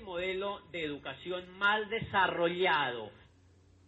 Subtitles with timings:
[0.00, 3.10] el modelo de educación más desarrollado.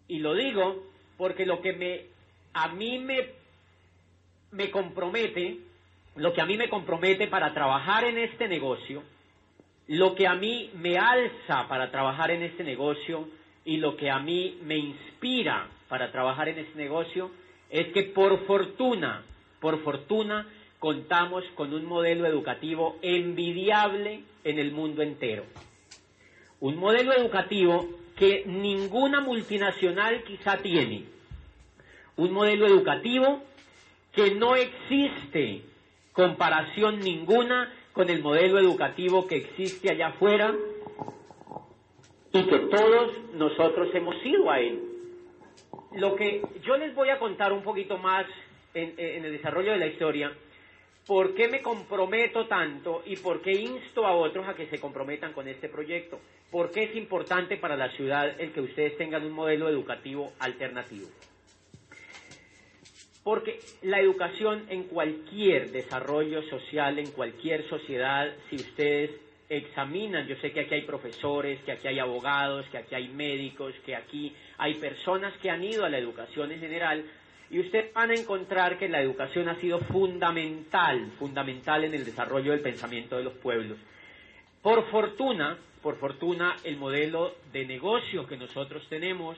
[0.09, 0.85] Y lo digo
[1.17, 2.03] porque lo que me,
[2.53, 3.31] a mí me,
[4.51, 5.59] me compromete,
[6.17, 9.03] lo que a mí me compromete para trabajar en este negocio,
[9.89, 13.29] lo que a mí me alza para trabajar en este negocio
[13.65, 17.31] y lo que a mí me inspira para trabajar en este negocio
[17.71, 19.23] es que por fortuna,
[19.61, 20.47] por fortuna,
[20.79, 25.45] contamos con un modelo educativo envidiable en el mundo entero.
[26.63, 31.07] Un modelo educativo que ninguna multinacional quizá tiene.
[32.17, 33.43] Un modelo educativo
[34.13, 35.63] que no existe
[36.13, 40.55] comparación ninguna con el modelo educativo que existe allá afuera
[42.33, 44.85] y que todos nosotros hemos ido a él.
[45.97, 48.25] Lo que yo les voy a contar un poquito más
[48.73, 50.33] en, en el desarrollo de la historia
[51.07, 55.33] ¿Por qué me comprometo tanto y por qué insto a otros a que se comprometan
[55.33, 56.21] con este proyecto?
[56.51, 61.09] ¿Por qué es importante para la ciudad el que ustedes tengan un modelo educativo alternativo?
[63.25, 69.11] Porque la educación en cualquier desarrollo social, en cualquier sociedad, si ustedes
[69.49, 73.75] examinan, yo sé que aquí hay profesores, que aquí hay abogados, que aquí hay médicos,
[73.85, 77.05] que aquí hay personas que han ido a la educación en general,
[77.53, 82.53] y ustedes van a encontrar que la educación ha sido fundamental, fundamental en el desarrollo
[82.53, 83.77] del pensamiento de los pueblos.
[84.63, 89.37] Por fortuna, por fortuna, el modelo de negocio que nosotros tenemos,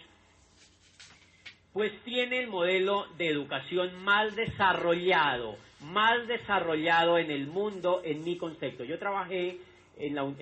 [1.72, 8.36] pues tiene el modelo de educación más desarrollado, más desarrollado en el mundo en mi
[8.36, 8.84] concepto.
[8.84, 9.58] Yo trabajé
[9.98, 10.32] en, la,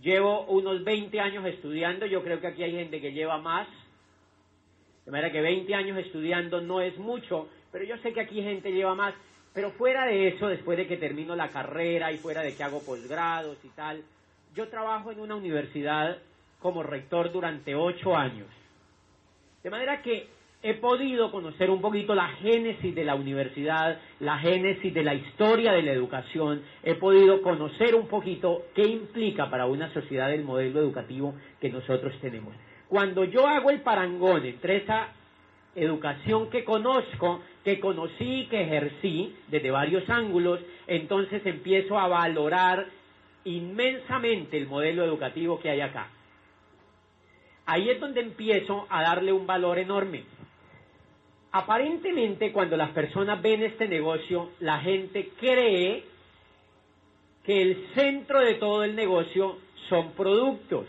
[0.00, 3.68] llevo unos 20 años estudiando, yo creo que aquí hay gente que lleva más,
[5.08, 8.70] de manera que 20 años estudiando no es mucho, pero yo sé que aquí gente
[8.70, 9.14] lleva más.
[9.54, 12.82] Pero fuera de eso, después de que termino la carrera y fuera de que hago
[12.84, 14.02] posgrados y tal,
[14.54, 16.18] yo trabajo en una universidad
[16.58, 18.48] como rector durante ocho años.
[19.62, 20.26] De manera que
[20.62, 25.72] he podido conocer un poquito la génesis de la universidad, la génesis de la historia
[25.72, 30.80] de la educación, he podido conocer un poquito qué implica para una sociedad el modelo
[30.80, 32.54] educativo que nosotros tenemos.
[32.88, 35.08] Cuando yo hago el parangón entre esa
[35.74, 42.86] educación que conozco, que conocí, que ejercí desde varios ángulos, entonces empiezo a valorar
[43.44, 46.08] inmensamente el modelo educativo que hay acá.
[47.66, 50.24] Ahí es donde empiezo a darle un valor enorme.
[51.52, 56.04] Aparentemente cuando las personas ven este negocio, la gente cree
[57.44, 60.86] que el centro de todo el negocio son productos.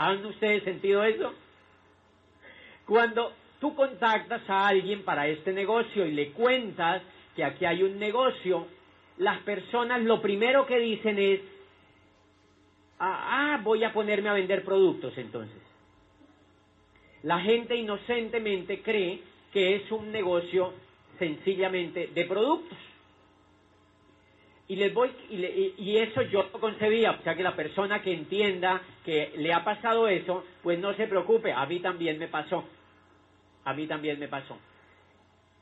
[0.00, 1.34] ¿Han ustedes sentido eso?
[2.86, 7.02] Cuando tú contactas a alguien para este negocio y le cuentas
[7.36, 8.66] que aquí hay un negocio,
[9.18, 11.40] las personas lo primero que dicen es,
[12.98, 15.60] ah, ah voy a ponerme a vender productos entonces.
[17.22, 19.20] La gente inocentemente cree
[19.52, 20.72] que es un negocio
[21.18, 22.78] sencillamente de productos.
[24.70, 28.80] Y les voy y, eso yo lo concebía, o sea que la persona que entienda
[29.04, 32.62] que le ha pasado eso, pues no se preocupe, a mí también me pasó.
[33.64, 34.56] A mí también me pasó.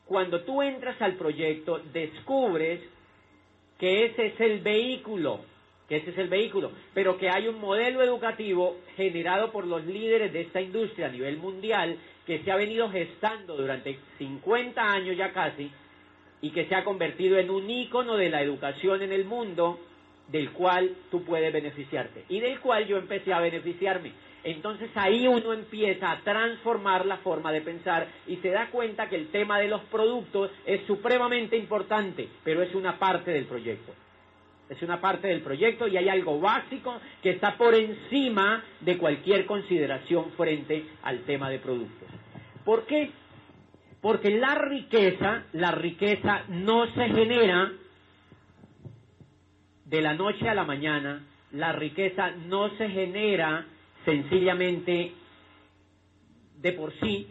[0.05, 2.83] Cuando tú entras al proyecto, descubres
[3.79, 5.41] que ese es el vehículo,
[5.89, 10.35] que ese es el vehículo, pero que hay un modelo educativo generado por los líderes
[10.35, 15.33] de esta industria a nivel mundial que se ha venido gestando durante 50 años ya
[15.33, 15.71] casi,
[16.41, 19.79] y que se ha convertido en un ícono de la educación en el mundo
[20.29, 24.13] del cual tú puedes beneficiarte y del cual yo empecé a beneficiarme.
[24.45, 29.17] Entonces ahí uno empieza a transformar la forma de pensar y se da cuenta que
[29.17, 33.93] el tema de los productos es supremamente importante, pero es una parte del proyecto.
[34.69, 39.47] Es una parte del proyecto y hay algo básico que está por encima de cualquier
[39.47, 42.09] consideración frente al tema de productos.
[42.65, 43.11] ¿Por qué?
[44.01, 47.73] Porque la riqueza, la riqueza no se genera
[49.87, 53.67] de la noche a la mañana, la riqueza no se genera
[54.05, 55.13] sencillamente
[56.61, 57.27] de por sí,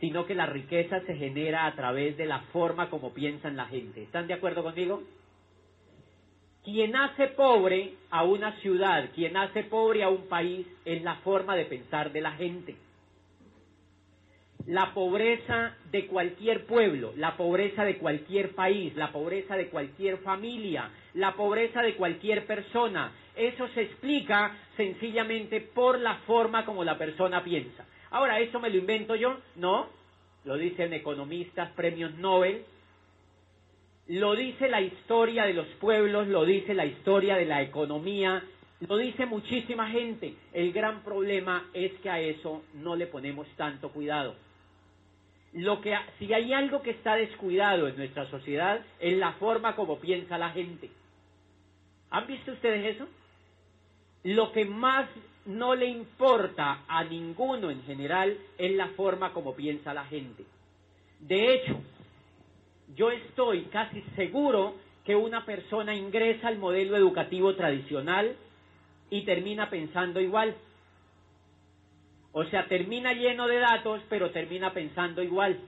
[0.00, 4.02] sino que la riqueza se genera a través de la forma como piensan la gente.
[4.02, 5.02] ¿Están de acuerdo conmigo?
[6.64, 11.56] Quien hace pobre a una ciudad, quien hace pobre a un país, es la forma
[11.56, 12.76] de pensar de la gente
[14.66, 20.90] la pobreza de cualquier pueblo, la pobreza de cualquier país, la pobreza de cualquier familia,
[21.14, 23.12] la pobreza de cualquier persona.
[23.34, 27.84] Eso se explica sencillamente por la forma como la persona piensa.
[28.10, 29.38] Ahora, ¿eso me lo invento yo?
[29.56, 29.88] No,
[30.44, 32.64] lo dicen economistas, premios Nobel,
[34.08, 38.42] lo dice la historia de los pueblos, lo dice la historia de la economía
[38.88, 40.34] Lo dice muchísima gente.
[40.52, 44.34] El gran problema es que a eso no le ponemos tanto cuidado.
[45.52, 49.98] Lo que, si hay algo que está descuidado en nuestra sociedad es la forma como
[49.98, 50.90] piensa la gente.
[52.10, 53.06] ¿Han visto ustedes eso?
[54.24, 55.08] Lo que más
[55.44, 60.44] no le importa a ninguno en general es la forma como piensa la gente.
[61.20, 61.80] De hecho,
[62.94, 68.36] yo estoy casi seguro que una persona ingresa al modelo educativo tradicional
[69.10, 70.54] y termina pensando igual.
[72.32, 75.58] O sea, termina lleno de datos, pero termina pensando igual.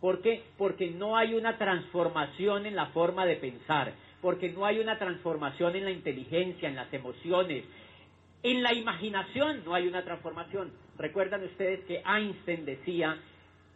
[0.00, 0.44] ¿Por qué?
[0.56, 5.76] Porque no hay una transformación en la forma de pensar, porque no hay una transformación
[5.76, 7.64] en la inteligencia, en las emociones,
[8.42, 10.72] en la imaginación no hay una transformación.
[10.96, 13.18] Recuerdan ustedes que Einstein decía,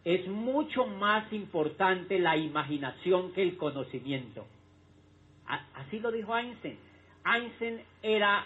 [0.03, 4.47] es mucho más importante la imaginación que el conocimiento.
[5.75, 6.77] Así lo dijo Einstein.
[7.23, 8.45] Einstein era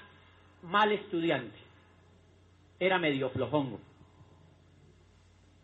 [0.63, 1.57] mal estudiante,
[2.79, 3.79] era medio flojongo.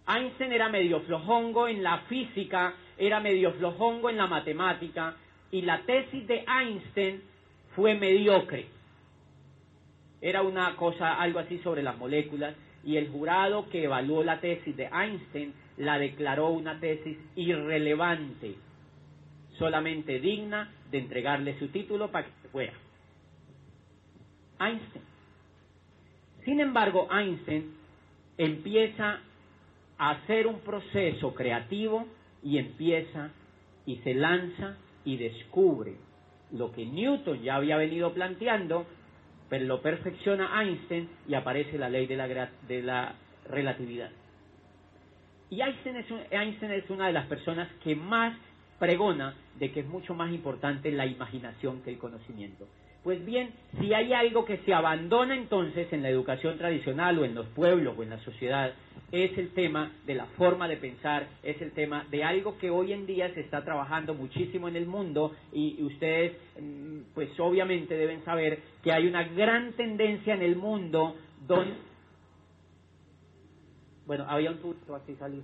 [0.08, 5.16] Einstein era medio flojongo en la física, era medio flojongo en la matemática,
[5.52, 7.22] y la tesis de Einstein
[7.76, 8.68] fue mediocre.
[10.22, 14.76] Era una cosa, algo así sobre las moléculas, y el jurado que evaluó la tesis
[14.76, 18.56] de Einstein la declaró una tesis irrelevante,
[19.58, 22.74] solamente digna de entregarle su título para que fuera.
[24.60, 25.15] Einstein.
[26.46, 27.74] Sin embargo, Einstein
[28.38, 29.20] empieza
[29.98, 32.06] a hacer un proceso creativo
[32.44, 33.32] y empieza
[33.86, 35.96] y se lanza y descubre
[36.52, 38.86] lo que Newton ya había venido planteando,
[39.50, 43.16] pero lo perfecciona Einstein y aparece la ley de la, de la
[43.50, 44.12] relatividad.
[45.50, 48.36] Y Einstein es, Einstein es una de las personas que más
[48.80, 52.68] pregona de que es mucho más importante la imaginación que el conocimiento.
[53.06, 57.36] Pues bien, si hay algo que se abandona entonces en la educación tradicional o en
[57.36, 58.74] los pueblos o en la sociedad,
[59.12, 62.94] es el tema de la forma de pensar, es el tema de algo que hoy
[62.94, 68.26] en día se está trabajando muchísimo en el mundo y ustedes mm, pues obviamente deben
[68.26, 71.16] saber que hay una gran tendencia en el mundo
[71.48, 71.76] donde...
[74.08, 75.44] Bueno, había un punto así salir.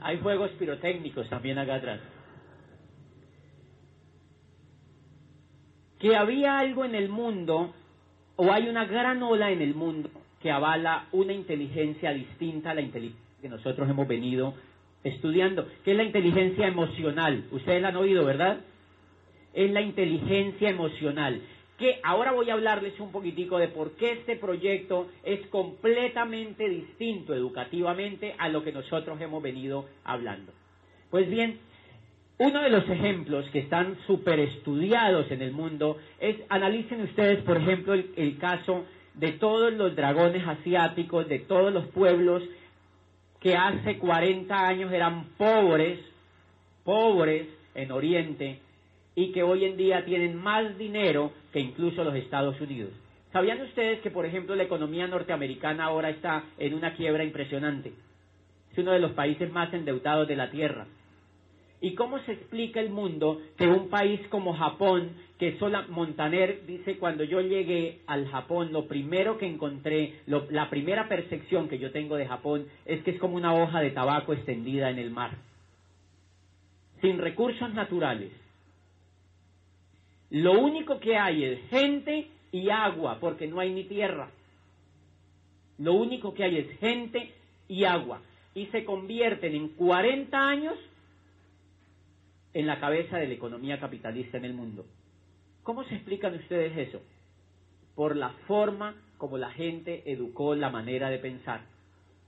[0.00, 2.00] Hay juegos pirotécnicos también acá atrás.
[5.98, 7.74] Que había algo en el mundo,
[8.36, 10.10] o hay una gran ola en el mundo
[10.40, 14.54] que avala una inteligencia distinta a la inteligencia que nosotros hemos venido
[15.04, 17.44] estudiando, que es la inteligencia emocional.
[17.52, 18.60] Ustedes la han oído, ¿verdad?
[19.54, 21.40] Es la inteligencia emocional.
[21.78, 27.34] Que ahora voy a hablarles un poquitico de por qué este proyecto es completamente distinto
[27.34, 30.52] educativamente a lo que nosotros hemos venido hablando.
[31.10, 31.60] Pues bien,
[32.38, 37.56] uno de los ejemplos que están súper estudiados en el mundo es, analicen ustedes, por
[37.56, 42.44] ejemplo, el, caso de todos los dragones asiáticos, de todos los pueblos
[43.40, 45.98] que hace 40 años eran pobres,
[46.84, 48.60] pobres en Oriente,
[49.16, 52.90] y que hoy en día tienen más dinero que incluso los Estados Unidos.
[53.32, 57.92] ¿Sabían ustedes que, por ejemplo, la economía norteamericana ahora está en una quiebra impresionante?
[58.72, 60.86] Es uno de los países más endeudados de la Tierra.
[61.80, 66.98] ¿Y cómo se explica el mundo que un país como Japón, que sola Montaner dice
[66.98, 72.16] cuando yo llegué al Japón, lo primero que encontré, la primera percepción que yo tengo
[72.16, 75.36] de Japón es que es como una hoja de tabaco extendida en el mar,
[77.00, 78.32] sin recursos naturales.
[80.30, 84.30] Lo único que hay es gente y agua, porque no hay ni tierra.
[85.78, 87.32] Lo único que hay es gente
[87.68, 88.20] y agua.
[88.54, 90.74] Y se convierten en 40 años
[92.54, 94.86] en la cabeza de la economía capitalista en el mundo.
[95.62, 97.00] ¿Cómo se explican ustedes eso?
[97.94, 101.60] Por la forma como la gente educó la manera de pensar.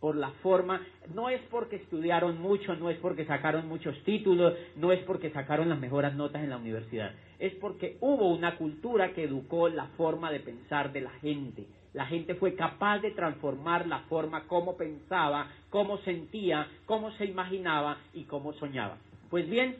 [0.00, 0.80] Por la forma,
[1.14, 5.68] no es porque estudiaron mucho, no es porque sacaron muchos títulos, no es porque sacaron
[5.68, 7.12] las mejores notas en la universidad.
[7.38, 11.66] Es porque hubo una cultura que educó la forma de pensar de la gente.
[11.92, 17.98] La gente fue capaz de transformar la forma como pensaba, cómo sentía, cómo se imaginaba
[18.14, 18.96] y cómo soñaba.
[19.28, 19.76] Pues bien,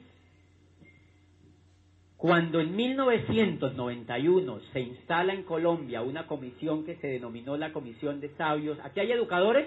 [2.21, 8.29] cuando en 1991 se instala en Colombia una comisión que se denominó la Comisión de
[8.37, 9.67] Sabios, ¿aquí hay educadores?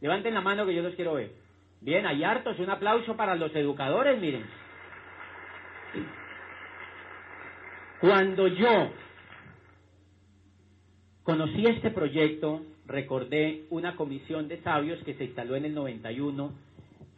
[0.00, 1.30] Levanten la mano que yo los quiero ver.
[1.80, 4.44] Bien, hay hartos, un aplauso para los educadores, miren.
[8.00, 8.90] Cuando yo
[11.22, 16.52] conocí este proyecto, recordé una comisión de sabios que se instaló en el 91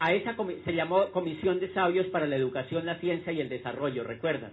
[0.05, 4.05] a esa se llamó Comisión de Sabios para la Educación, la Ciencia y el Desarrollo,
[4.05, 4.53] ¿recuerdan?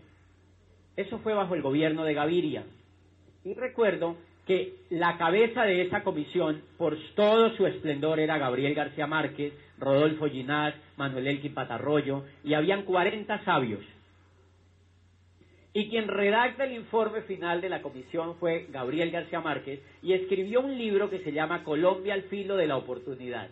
[0.96, 2.64] Eso fue bajo el gobierno de Gaviria.
[3.44, 4.16] Y recuerdo
[4.48, 10.30] que la cabeza de esa comisión, por todo su esplendor, era Gabriel García Márquez, Rodolfo
[10.30, 13.82] Ginás, Manuel Elkin Patarroyo, y habían 40 sabios.
[15.74, 20.62] Y quien redacta el informe final de la comisión fue Gabriel García Márquez y escribió
[20.62, 23.50] un libro que se llama Colombia al filo de la oportunidad.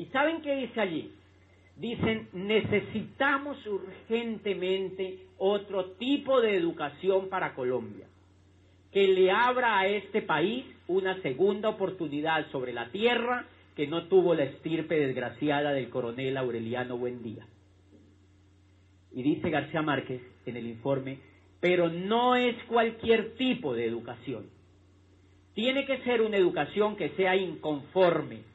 [0.00, 1.12] ¿Y saben qué dice allí?
[1.76, 8.06] Dicen, necesitamos urgentemente otro tipo de educación para Colombia,
[8.92, 13.44] que le abra a este país una segunda oportunidad sobre la tierra
[13.76, 17.46] que no tuvo la estirpe desgraciada del coronel Aureliano Buendía.
[19.12, 21.18] Y dice García Márquez en el informe,
[21.60, 24.46] pero no es cualquier tipo de educación.
[25.52, 28.48] Tiene que ser una educación que sea inconforme.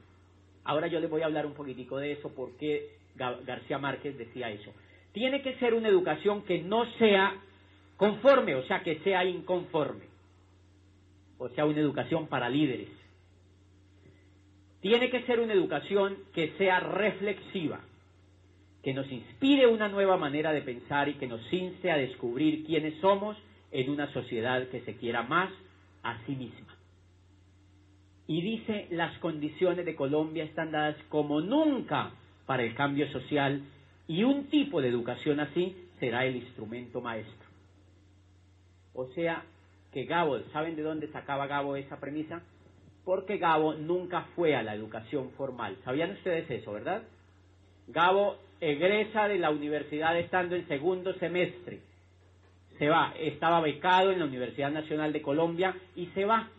[0.65, 4.73] Ahora yo les voy a hablar un poquitico de eso, porque García Márquez decía eso.
[5.13, 7.35] Tiene que ser una educación que no sea
[7.95, 10.05] conforme, o sea, que sea inconforme.
[11.37, 12.89] O sea, una educación para líderes.
[14.81, 17.79] Tiene que ser una educación que sea reflexiva
[18.85, 22.93] que nos inspire una nueva manera de pensar y que nos inste a descubrir quiénes
[23.01, 23.35] somos
[23.71, 25.49] en una sociedad que se quiera más
[26.03, 26.64] a sí misma.
[28.27, 32.11] Y dice, las condiciones de Colombia están dadas como nunca
[32.45, 33.61] para el cambio social
[34.07, 37.47] y un tipo de educación así será el instrumento maestro.
[38.93, 39.43] O sea,
[39.91, 42.41] que Gabo, ¿saben de dónde sacaba Gabo esa premisa?
[43.03, 45.77] Porque Gabo nunca fue a la educación formal.
[45.83, 47.03] ¿Sabían ustedes eso, verdad?
[47.87, 51.79] Gabo egresa de la universidad estando en segundo semestre.
[52.77, 56.49] Se va, estaba becado en la Universidad Nacional de Colombia y se va,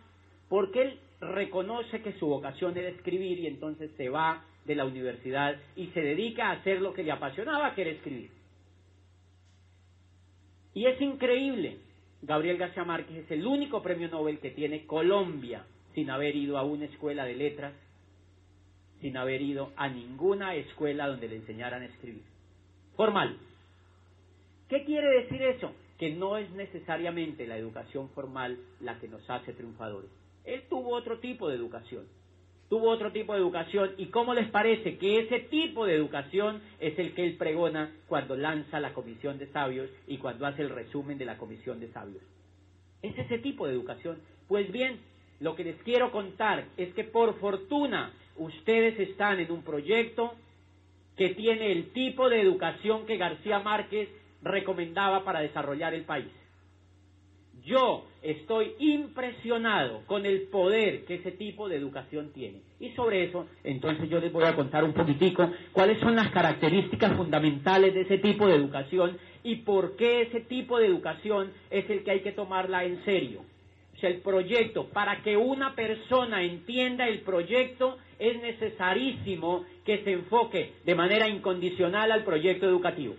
[0.49, 5.57] porque él reconoce que su vocación era escribir y entonces se va de la universidad
[5.77, 8.31] y se dedica a hacer lo que le apasionaba, que era escribir.
[10.75, 11.79] Y es increíble,
[12.23, 16.65] Gabriel García Márquez es el único premio Nobel que tiene Colombia sin haber ido a
[16.65, 17.73] una escuela de letras
[19.01, 22.23] sin haber ido a ninguna escuela donde le enseñaran a escribir.
[22.97, 23.37] Formal.
[24.69, 25.73] ¿Qué quiere decir eso?
[25.99, 30.11] Que no es necesariamente la educación formal la que nos hace triunfadores.
[30.47, 32.07] Él tuvo otro tipo de educación.
[32.69, 33.93] Tuvo otro tipo de educación.
[33.97, 38.37] ¿Y cómo les parece que ese tipo de educación es el que él pregona cuando
[38.37, 42.23] lanza la comisión de sabios y cuando hace el resumen de la comisión de sabios?
[43.03, 44.19] Es ese tipo de educación.
[44.49, 44.99] Pues bien,
[45.41, 50.35] lo que les quiero contar es que por fortuna ustedes están en un proyecto
[51.17, 54.09] que tiene el tipo de educación que García Márquez
[54.43, 56.27] recomendaba para desarrollar el país.
[57.67, 62.61] Yo estoy impresionado con el poder que ese tipo de educación tiene.
[62.79, 67.17] Y sobre eso, entonces yo les voy a contar un poquitico cuáles son las características
[67.17, 72.05] fundamentales de ese tipo de educación y por qué ese tipo de educación es el
[72.05, 73.43] que hay que tomarla en serio.
[73.97, 80.13] O sea, el proyecto, para que una persona entienda el proyecto, es necesarísimo que se
[80.13, 83.17] enfoque de manera incondicional al proyecto educativo.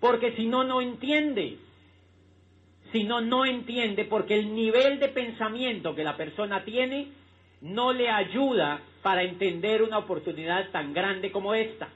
[0.00, 1.58] Porque si no, no entiende.
[2.92, 7.08] Si no, no entiende porque el nivel de pensamiento que la persona tiene
[7.62, 11.88] no le ayuda para entender una oportunidad tan grande como esta.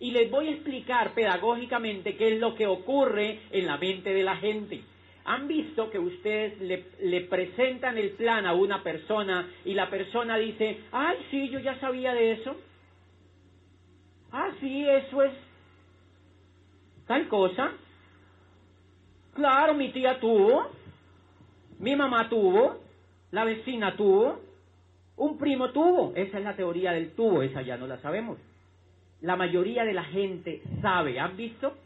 [0.00, 4.22] Y les voy a explicar pedagógicamente qué es lo que ocurre en la mente de
[4.22, 4.82] la gente.
[5.24, 6.60] ¿Han visto que ustedes
[7.00, 11.80] le, presentan el plan a una persona y la persona dice, ay, sí, yo ya
[11.80, 12.54] sabía de eso?
[14.30, 15.32] Ah, sí, eso es
[17.06, 17.72] tal cosa.
[19.34, 20.70] Claro, mi tía tuvo,
[21.80, 22.78] mi mamá tuvo,
[23.32, 24.40] la vecina tuvo,
[25.16, 26.12] un primo tuvo.
[26.14, 28.38] Esa es la teoría del tuvo, esa ya no la sabemos.
[29.20, 31.76] La mayoría de la gente sabe, ¿han visto?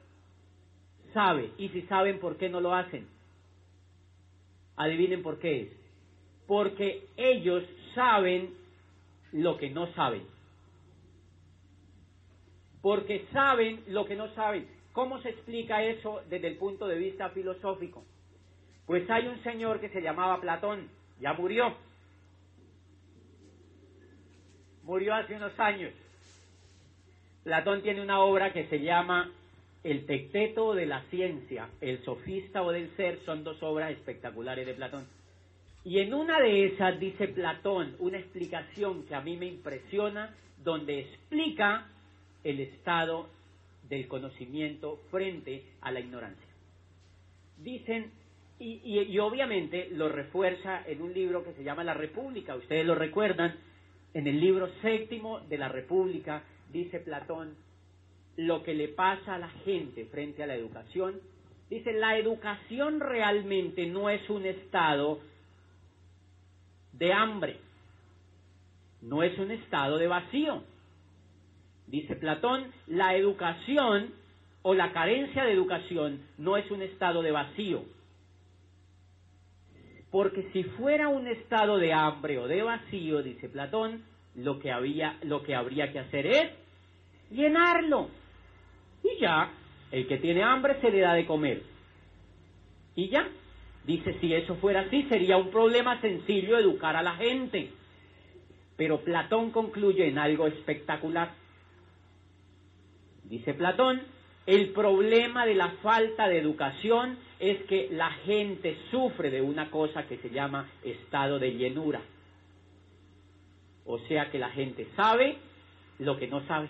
[1.15, 3.07] Sabe, y si saben, ¿por qué no lo hacen?
[4.77, 5.69] Adivinen por qué es.
[6.47, 7.65] Porque ellos
[7.95, 8.55] saben
[9.33, 10.23] lo que no saben.
[12.83, 14.78] Porque saben lo que no saben.
[14.99, 18.05] ¿Cómo se explica eso desde el punto de vista filosófico?
[18.85, 20.89] Pues hay un señor que se llamaba Platón,
[21.21, 21.73] ya murió.
[24.83, 25.93] Murió hace unos años.
[27.45, 29.31] Platón tiene una obra que se llama
[29.85, 34.75] el Tecteto de la Ciencia, El Sofista o del Ser, son dos obras espectaculares de
[34.75, 35.07] Platón.
[35.85, 40.99] Y en una de esas dice Platón una explicación que a mí me impresiona, donde
[40.99, 41.87] explica
[42.43, 43.38] el estado
[43.89, 46.47] del conocimiento frente a la ignorancia.
[47.59, 48.11] Dicen,
[48.59, 52.95] y, y, obviamente lo refuerza en un libro que se llama La República, ustedes lo
[52.95, 53.55] recuerdan,
[54.15, 56.43] en el libro séptimo de la República
[56.73, 57.55] dice Platón,
[58.37, 61.21] lo que le pasa a la gente frente a la educación,
[61.69, 65.21] dice, la educación realmente no es un estado
[66.93, 67.59] de hambre,
[69.03, 70.63] no es un estado de vacío.
[71.91, 74.13] Dice Platón, la educación
[74.63, 77.85] o la carencia de educación no es un estado de vacío.
[80.11, 84.03] Porque si fuera un estado de hambre o de vacío, dice Platón,
[84.35, 86.51] lo que, había, lo que habría que hacer es
[87.31, 88.09] llenarlo.
[89.03, 89.51] Y ya,
[89.91, 91.63] el que tiene hambre se le da de comer.
[92.95, 93.29] Y ya,
[93.85, 97.71] dice, si eso fuera así, sería un problema sencillo educar a la gente.
[98.77, 101.38] Pero Platón concluye en algo espectacular.
[103.29, 104.01] Dice Platón,
[104.47, 110.07] el problema de la falta de educación es que la gente sufre de una cosa
[110.07, 112.01] que se llama estado de llenura.
[113.85, 115.37] O sea que la gente sabe
[115.99, 116.69] lo que no sabe.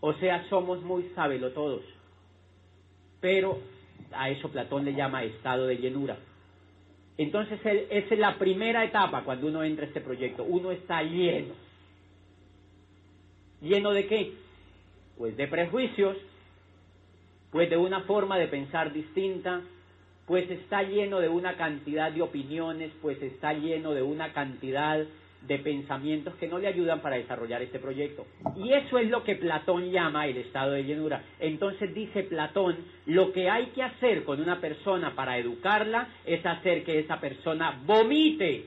[0.00, 1.82] O sea, somos muy sábelo todos.
[3.20, 3.60] Pero
[4.12, 6.18] a eso Platón le llama estado de llenura.
[7.16, 10.42] Entonces esa es la primera etapa cuando uno entra a este proyecto.
[10.42, 11.54] Uno está lleno.
[13.60, 14.32] ¿Lleno de qué?
[15.16, 16.16] Pues de prejuicios,
[17.50, 19.62] pues de una forma de pensar distinta,
[20.26, 25.04] pues está lleno de una cantidad de opiniones, pues está lleno de una cantidad
[25.46, 28.26] de pensamientos que no le ayudan para desarrollar este proyecto.
[28.56, 31.22] Y eso es lo que Platón llama el estado de llenura.
[31.38, 36.84] Entonces dice Platón, lo que hay que hacer con una persona para educarla es hacer
[36.84, 38.64] que esa persona vomite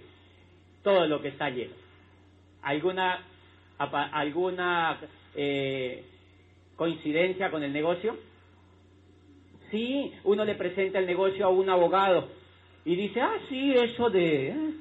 [0.83, 1.73] todo lo que está lleno.
[2.61, 3.21] ¿Alguna,
[3.77, 4.99] alguna
[5.35, 6.03] eh,
[6.75, 8.17] coincidencia con el negocio?
[9.71, 12.29] Sí, uno le presenta el negocio a un abogado
[12.85, 14.47] y dice, ah, sí, eso de...
[14.49, 14.73] ¿eh?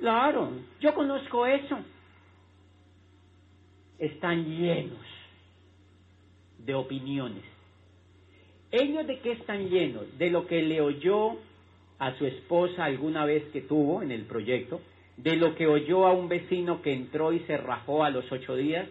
[0.00, 1.78] Claro, yo conozco eso.
[3.98, 4.98] Están llenos
[6.58, 7.42] de opiniones.
[8.70, 10.18] ¿Ellos de qué están llenos?
[10.18, 11.38] De lo que le oyó
[11.98, 14.80] a su esposa alguna vez que tuvo en el proyecto,
[15.16, 18.56] de lo que oyó a un vecino que entró y se rajó a los ocho
[18.56, 18.88] días,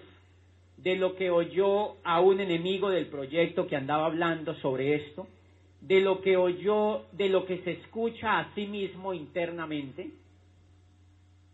[0.77, 5.27] de lo que oyó a un enemigo del proyecto que andaba hablando sobre esto,
[5.81, 10.11] de lo que oyó, de lo que se escucha a sí mismo internamente,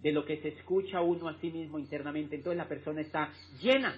[0.02, 3.96] de lo que se escucha uno a sí mismo internamente, entonces la persona está llena.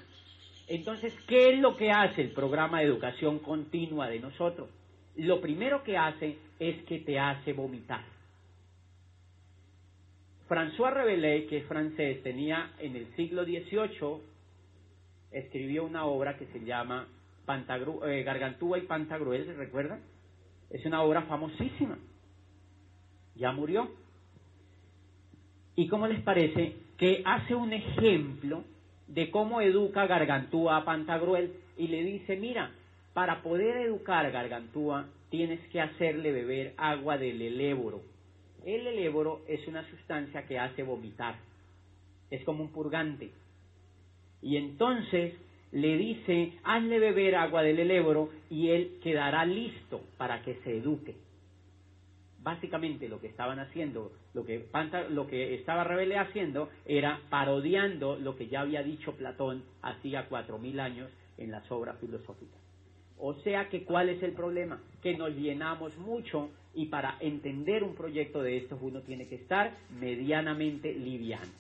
[0.67, 4.69] Entonces, ¿qué es lo que hace el programa de educación continua de nosotros?
[5.17, 8.03] Lo primero que hace es que te hace vomitar.
[10.52, 14.18] François Rabelais, que es francés, tenía en el siglo XVIII,
[15.32, 17.08] escribió una obra que se llama
[17.48, 20.02] eh, Gargantúa y Pantagruel, ¿se recuerdan?
[20.70, 21.98] Es una obra famosísima.
[23.36, 23.92] Ya murió.
[25.78, 28.66] ¿Y cómo les parece que hace un ejemplo
[29.08, 32.72] de cómo educa Gargantúa a Pantagruel y le dice, mira,
[33.14, 38.11] para poder educar a Gargantúa tienes que hacerle beber agua del eléboro.
[38.65, 41.36] El eléboro es una sustancia que hace vomitar,
[42.30, 43.32] es como un purgante.
[44.41, 45.34] Y entonces
[45.71, 51.15] le dice, hazle beber agua del eléboro y él quedará listo para que se eduque
[52.43, 54.67] básicamente lo que estaban haciendo, lo que,
[55.10, 60.58] lo que estaba Rebele haciendo era parodiando lo que ya había dicho Platón hacía cuatro
[60.58, 62.61] mil años en las obras filosóficas.
[63.21, 64.81] O sea que, ¿cuál es el problema?
[65.03, 69.77] Que nos llenamos mucho y para entender un proyecto de estos uno tiene que estar
[69.99, 71.51] medianamente liviano,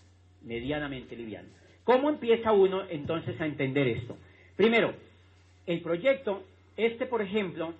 [0.43, 1.49] medianamente liviano.
[1.83, 4.17] ¿Cómo empieza uno entonces a entender esto?
[4.55, 4.93] Primero,
[5.67, 6.43] el proyecto,
[6.77, 7.73] este por ejemplo,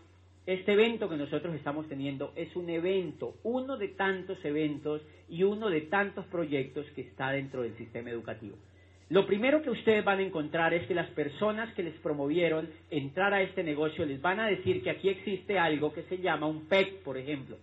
[0.45, 5.69] este evento que nosotros estamos teniendo es un evento, uno de tantos eventos y uno
[5.69, 8.57] de tantos proyectos que está dentro del sistema educativo.
[9.11, 13.33] Lo primero que ustedes van a encontrar es que las personas que les promovieron entrar
[13.33, 16.65] a este negocio les van a decir que aquí existe algo que se llama un
[16.67, 17.57] PEC, por ejemplo.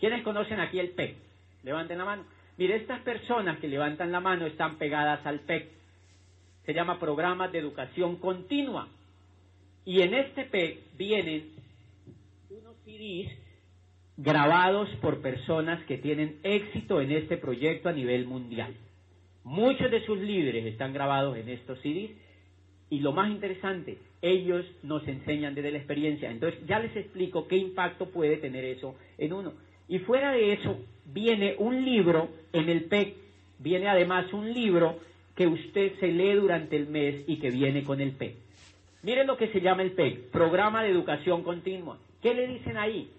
[0.00, 1.14] ¿Quiénes conocen aquí el PEC?
[1.62, 2.24] Levanten la mano.
[2.58, 5.68] Mire, estas personas que levantan la mano están pegadas al PEC.
[6.66, 8.88] Se llama Programa de Educación Continua.
[9.84, 11.48] Y en este PEC vienen
[12.50, 13.38] unos CDs
[14.16, 18.74] grabados por personas que tienen éxito en este proyecto a nivel mundial.
[19.44, 22.10] Muchos de sus líderes están grabados en estos CDs
[22.90, 26.30] y lo más interesante, ellos nos enseñan desde la experiencia.
[26.30, 29.54] Entonces ya les explico qué impacto puede tener eso en uno.
[29.88, 33.14] Y fuera de eso, viene un libro en el PEC,
[33.58, 34.98] viene además un libro
[35.34, 38.36] que usted se lee durante el mes y que viene con el PEC.
[39.02, 41.98] Miren lo que se llama el PEC, Programa de Educación Continua.
[42.20, 43.10] ¿Qué le dicen ahí?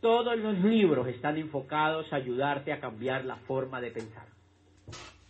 [0.00, 4.33] Todos los libros están enfocados a ayudarte a cambiar la forma de pensar.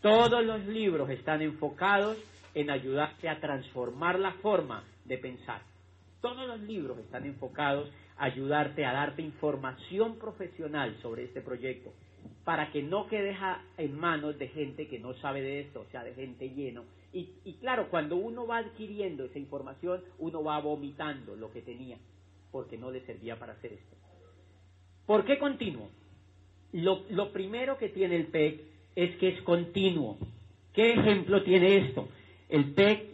[0.05, 2.19] Todos los libros están enfocados
[2.55, 5.63] en ayudarte a transformar la forma de pensar.
[6.21, 11.91] Todos los libros están enfocados a ayudarte a darte información profesional sobre este proyecto
[12.45, 13.39] para que no quedes
[13.79, 16.85] en manos de gente que no sabe de esto, o sea, de gente lleno.
[17.11, 21.97] Y, claro, cuando uno va adquiriendo esa información, uno va vomitando lo que tenía,
[22.53, 23.97] porque no le servía para hacer esto.
[25.07, 25.89] ¿Por qué continuo?
[26.73, 30.19] Lo, lo primero que tiene el PEC es que es continuo.
[30.73, 32.09] ¿Qué ejemplo tiene esto?
[32.49, 33.09] El PEC,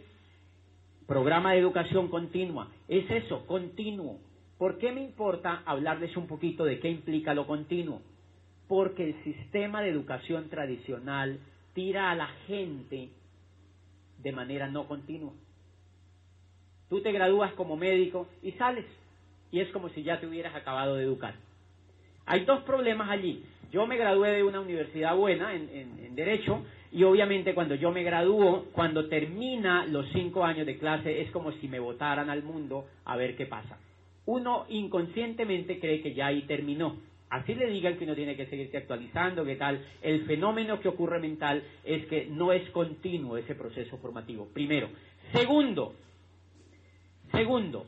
[1.07, 4.19] Programa de Educación Continua, es eso, continuo.
[4.57, 8.01] ¿Por qué me importa hablarles un poquito de qué implica lo continuo?
[8.67, 11.39] Porque el sistema de educación tradicional
[11.73, 13.09] tira a la gente
[14.19, 15.33] de manera no continua.
[16.89, 18.85] Tú te gradúas como médico y sales,
[19.51, 21.35] y es como si ya te hubieras acabado de educar.
[22.25, 23.43] Hay dos problemas allí.
[23.71, 28.03] Yo me gradué de una universidad buena en, en, Derecho y obviamente cuando yo me
[28.03, 32.85] gradúo, cuando termina los cinco años de clase, es como si me votaran al mundo
[33.05, 33.77] a ver qué pasa.
[34.25, 36.97] Uno inconscientemente cree que ya ahí terminó.
[37.29, 39.81] Así le digan que uno tiene que seguirse actualizando, qué tal.
[40.01, 44.49] El fenómeno que ocurre mental es que no es continuo ese proceso formativo.
[44.53, 44.89] Primero.
[45.31, 45.95] Segundo,
[47.31, 47.85] segundo,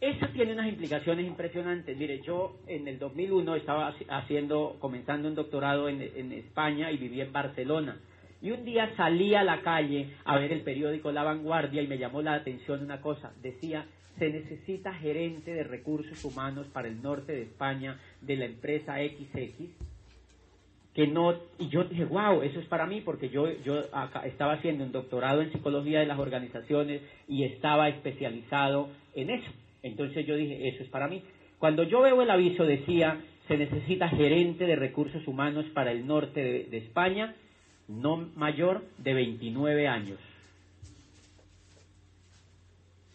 [0.00, 1.96] eso tiene unas implicaciones impresionantes.
[1.96, 7.32] Mire, yo en el 2001 estaba haciendo, comenzando un doctorado en, España y vivía en
[7.32, 7.98] Barcelona.
[8.42, 11.96] Y un día salí a la calle a ver el periódico La Vanguardia y me
[11.96, 13.32] llamó la atención una cosa.
[13.40, 13.86] Decía,
[14.18, 19.70] se necesita gerente de recursos humanos para el norte de España de la empresa XX.
[20.92, 23.82] Que no, y yo dije, wow, eso es para mí, porque yo, yo
[24.24, 29.50] estaba haciendo un doctorado en psicología de las organizaciones y estaba especializado en eso.
[29.84, 31.22] Entonces yo dije, eso es para mí.
[31.58, 36.42] Cuando yo veo el aviso decía, se necesita gerente de recursos humanos para el norte
[36.70, 37.34] de, España,
[37.86, 40.18] no mayor de 29 años.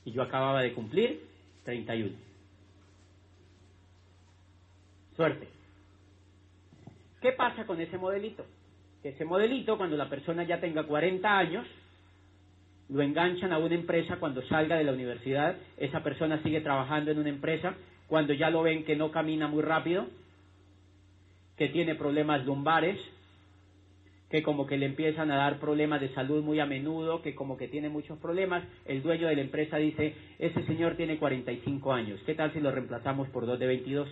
[0.05, 1.21] Y yo acababa de cumplir
[1.65, 2.15] 31.
[5.15, 5.47] Suerte.
[7.19, 8.45] ¿Qué pasa con ese modelito?
[9.01, 11.65] Que ese modelito, cuando la persona ya tenga 40 años,
[12.89, 17.19] lo enganchan a una empresa cuando salga de la universidad, esa persona sigue trabajando en
[17.19, 17.75] una empresa,
[18.07, 20.07] cuando ya lo ven que no camina muy rápido,
[21.55, 22.99] que tiene problemas lumbares,
[24.29, 27.57] que como que le empiezan a dar problemas de salud muy a menudo, que como
[27.57, 32.19] que tiene muchos problemas, el dueño de la empresa dice, ese señor tiene 45 años,
[32.25, 34.09] ¿qué tal si lo reemplazamos por dos de 22?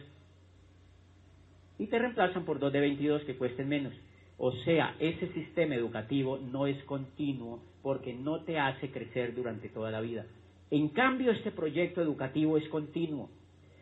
[1.80, 3.94] Y te reemplazan por dos de 22 que cuesten menos.
[4.40, 9.92] O sea, ese sistema educativo no es continuo porque no te hace crecer durante toda
[9.92, 10.26] la vida.
[10.72, 13.30] En cambio, este proyecto educativo es continuo.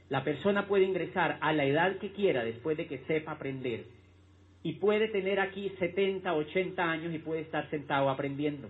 [0.09, 3.85] La persona puede ingresar a la edad que quiera después de que sepa aprender
[4.61, 8.69] y puede tener aquí 70, 80 años y puede estar sentado aprendiendo.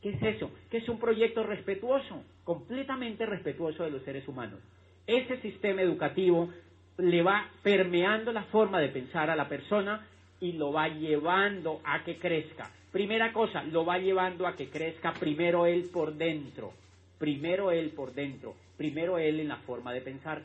[0.00, 0.50] ¿Qué es eso?
[0.70, 4.60] Que es un proyecto respetuoso, completamente respetuoso de los seres humanos.
[5.06, 6.48] Ese sistema educativo
[6.96, 10.08] le va permeando la forma de pensar a la persona
[10.40, 12.70] y lo va llevando a que crezca.
[12.92, 16.72] Primera cosa, lo va llevando a que crezca primero él por dentro,
[17.18, 20.42] primero él por dentro, primero él en la forma de pensar.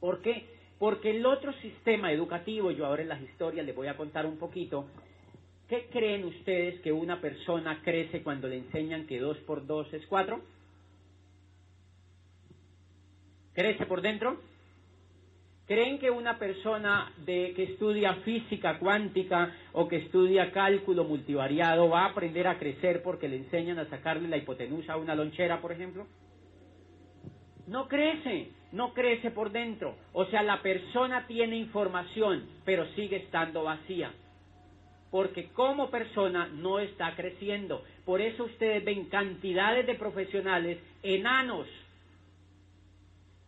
[0.00, 0.46] ¿Por qué?
[0.78, 4.38] Porque el otro sistema educativo, yo ahora en las historias les voy a contar un
[4.38, 4.86] poquito,
[5.68, 10.06] ¿qué creen ustedes que una persona crece cuando le enseñan que dos por dos es
[10.06, 10.40] cuatro?
[13.52, 14.40] ¿Crece por dentro?
[15.70, 22.00] ¿Creen que una persona de, que estudia física cuántica o que estudia cálculo multivariado va
[22.00, 25.70] a aprender a crecer porque le enseñan a sacarle la hipotenusa a una lonchera, por
[25.70, 26.08] ejemplo?
[27.68, 29.94] No crece, no crece por dentro.
[30.12, 34.12] O sea, la persona tiene información, pero sigue estando vacía.
[35.12, 37.84] Porque como persona no está creciendo.
[38.04, 41.68] Por eso ustedes ven cantidades de profesionales enanos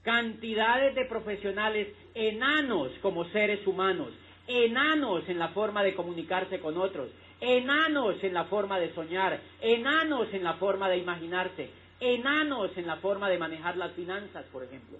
[0.03, 4.09] cantidades de profesionales enanos como seres humanos,
[4.47, 7.11] enanos en la forma de comunicarse con otros,
[7.41, 12.97] enanos en la forma de soñar, enanos en la forma de imaginarse, enanos en la
[12.97, 14.99] forma de manejar las finanzas, por ejemplo.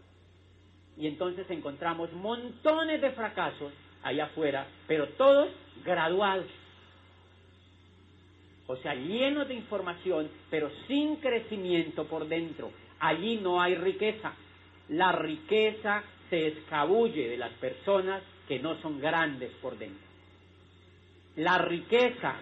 [0.97, 5.49] Y entonces encontramos montones de fracasos allá afuera, pero todos
[5.85, 6.47] graduados.
[8.69, 12.71] O sea, llenos de información, pero sin crecimiento por dentro.
[13.01, 14.33] Allí no hay riqueza
[14.93, 20.07] la riqueza se escabulle de las personas que no son grandes por dentro.
[21.37, 22.35] La riqueza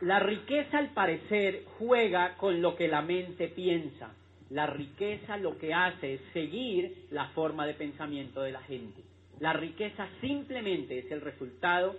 [0.00, 4.14] La riqueza al parecer juega con lo que la mente piensa.
[4.50, 9.02] La riqueza lo que hace es seguir la forma de pensamiento de la gente.
[9.40, 11.96] La riqueza simplemente es el resultado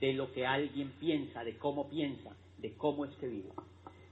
[0.00, 3.50] de lo que alguien piensa, de cómo piensa, de cómo es que vive.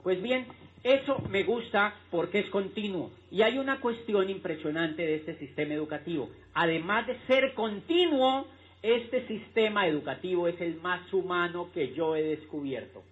[0.03, 0.46] Pues bien,
[0.85, 3.11] eso me gusta porque es continuo.
[3.31, 6.31] Y hay una cuestión impresionante de este sistema educativo.
[6.55, 8.46] Además de ser continuo,
[8.83, 13.03] este sistema educativo es el más humano que yo he descubierto.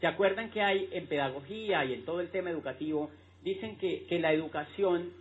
[0.00, 3.10] ¿Se acuerdan que hay en pedagogía y en todo el tema educativo?
[3.42, 5.12] Dicen que, que la educación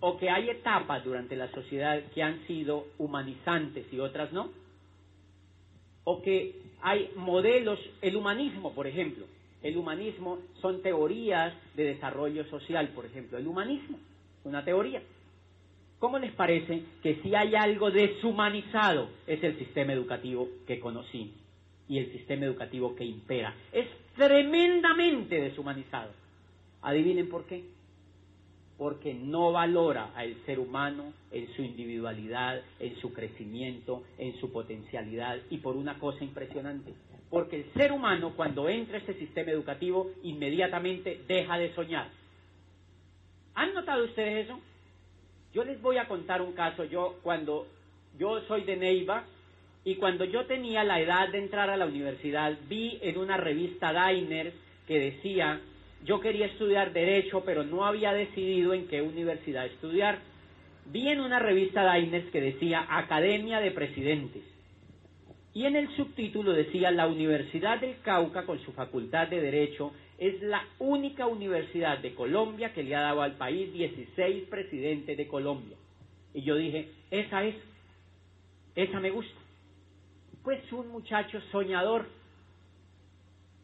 [0.00, 4.50] o que hay etapas durante la sociedad que han sido humanizantes y otras no.
[6.10, 9.26] O que hay modelos, el humanismo, por ejemplo.
[9.62, 13.36] El humanismo son teorías de desarrollo social, por ejemplo.
[13.36, 13.98] El humanismo,
[14.44, 15.02] una teoría.
[15.98, 21.34] ¿Cómo les parece que si hay algo deshumanizado es el sistema educativo que conocí
[21.90, 23.54] y el sistema educativo que impera?
[23.70, 26.12] Es tremendamente deshumanizado.
[26.80, 27.64] Adivinen por qué.
[28.78, 35.38] Porque no valora al ser humano en su individualidad, en su crecimiento, en su potencialidad
[35.50, 36.94] y por una cosa impresionante.
[37.28, 42.08] Porque el ser humano cuando entra a este sistema educativo inmediatamente deja de soñar.
[43.54, 44.60] ¿Han notado ustedes eso?
[45.52, 46.84] Yo les voy a contar un caso.
[46.84, 47.66] Yo cuando
[48.16, 49.24] yo soy de Neiva
[49.84, 53.92] y cuando yo tenía la edad de entrar a la universidad vi en una revista
[53.92, 54.52] Dainer
[54.86, 55.60] que decía
[56.04, 60.18] yo quería estudiar derecho pero no había decidido en qué universidad estudiar.
[60.86, 64.42] Vi en una revista Dainer que decía Academia de Presidentes
[65.54, 70.42] y en el subtítulo decía la Universidad del Cauca con su facultad de derecho es
[70.42, 75.76] la única universidad de Colombia que le ha dado al país 16 presidentes de Colombia.
[76.34, 77.54] Y yo dije, esa es,
[78.74, 79.38] esa me gusta.
[80.42, 82.06] Pues un muchacho soñador,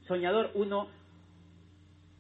[0.07, 0.89] soñador uno,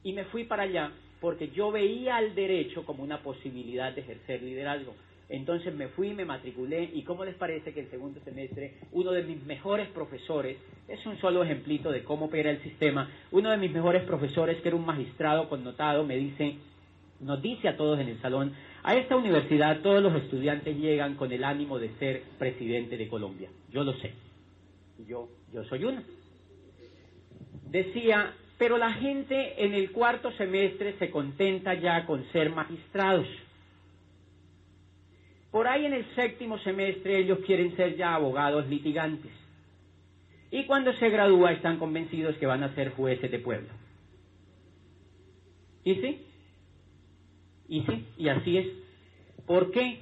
[0.05, 4.43] y me fui para allá porque yo veía al derecho como una posibilidad de ejercer
[4.43, 4.95] liderazgo.
[5.31, 9.23] Entonces me fui, me matriculé y ¿cómo les parece que el segundo semestre uno de
[9.23, 13.73] mis mejores profesores, es un solo ejemplito de cómo opera el sistema, uno de mis
[13.73, 16.57] mejores profesores que era un magistrado connotado me dice,
[17.21, 21.33] nos dice a todos en el salón, a esta universidad todos los estudiantes llegan con
[21.33, 24.12] el ánimo de ser presidente de Colombia, yo lo sé,
[25.09, 26.03] yo, yo soy uno.
[27.71, 33.27] Decía, pero la gente en el cuarto semestre se contenta ya con ser magistrados
[35.55, 39.31] por ahí en el séptimo semestre ellos quieren ser ya abogados litigantes.
[40.51, 43.69] Y cuando se gradúa están convencidos que van a ser jueces de pueblo.
[45.85, 46.27] ¿Y sí?
[47.69, 48.05] ¿Y sí?
[48.19, 48.67] Y así es.
[49.47, 50.01] ¿Por qué?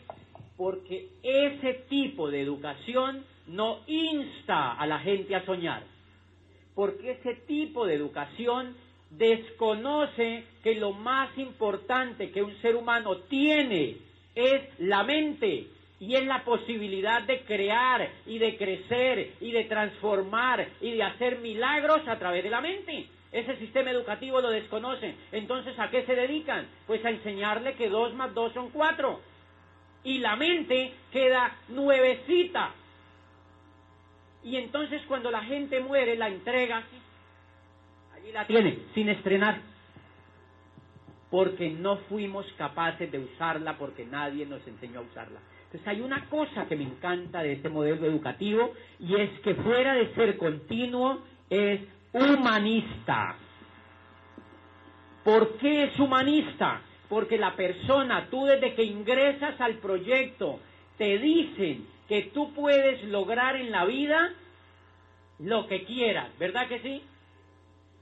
[0.56, 5.82] Porque ese tipo de educación no insta a la gente a soñar.
[6.74, 8.76] Porque ese tipo de educación
[9.10, 13.96] desconoce que lo más importante que un ser humano tiene
[14.34, 15.66] es la mente
[16.00, 21.38] y es la posibilidad de crear y de crecer y de transformar y de hacer
[21.38, 23.06] milagros a través de la mente.
[23.30, 25.14] Ese sistema educativo lo desconoce.
[25.30, 26.66] Entonces, ¿a qué se dedican?
[26.86, 29.20] Pues a enseñarle que dos más dos son cuatro.
[30.04, 32.74] Y la mente queda nuevecita.
[34.44, 36.82] Y entonces cuando la gente muere, la entrega,
[38.14, 39.72] allí la tiene, sin estrenar
[41.32, 45.40] porque no fuimos capaces de usarla, porque nadie nos enseñó a usarla.
[45.64, 49.94] Entonces hay una cosa que me encanta de este modelo educativo y es que fuera
[49.94, 51.80] de ser continuo es
[52.12, 53.34] humanista.
[55.24, 56.82] ¿Por qué es humanista?
[57.08, 60.60] Porque la persona, tú desde que ingresas al proyecto,
[61.02, 64.32] te dicen que tú puedes lograr en la vida
[65.40, 67.02] lo que quieras, ¿verdad que sí?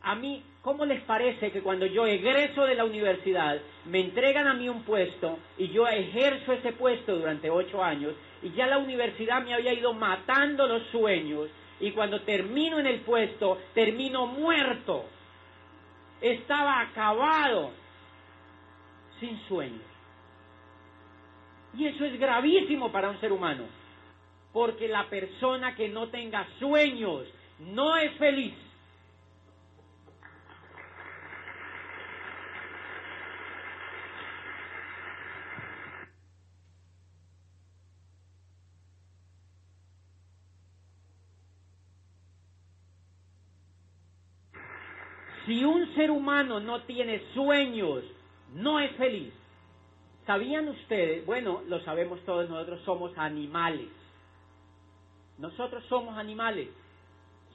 [0.02, 4.52] A mí ¿Cómo les parece que cuando yo egreso de la universidad me entregan a
[4.52, 9.42] mí un puesto y yo ejerzo ese puesto durante ocho años y ya la universidad
[9.42, 11.48] me había ido matando los sueños
[11.80, 15.06] y cuando termino en el puesto termino muerto?
[16.20, 17.70] Estaba acabado,
[19.18, 19.89] sin sueños.
[21.76, 23.64] Y eso es gravísimo para un ser humano,
[24.52, 27.26] porque la persona que no tenga sueños
[27.58, 28.54] no es feliz.
[45.46, 48.04] Si un ser humano no tiene sueños,
[48.54, 49.32] no es feliz.
[50.30, 51.26] ¿Sabían ustedes?
[51.26, 53.88] Bueno, lo sabemos todos, nosotros somos animales.
[55.38, 56.68] Nosotros somos animales.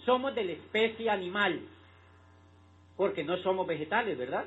[0.03, 1.61] Somos de la especie animal.
[2.97, 4.43] Porque no somos vegetales, ¿verdad?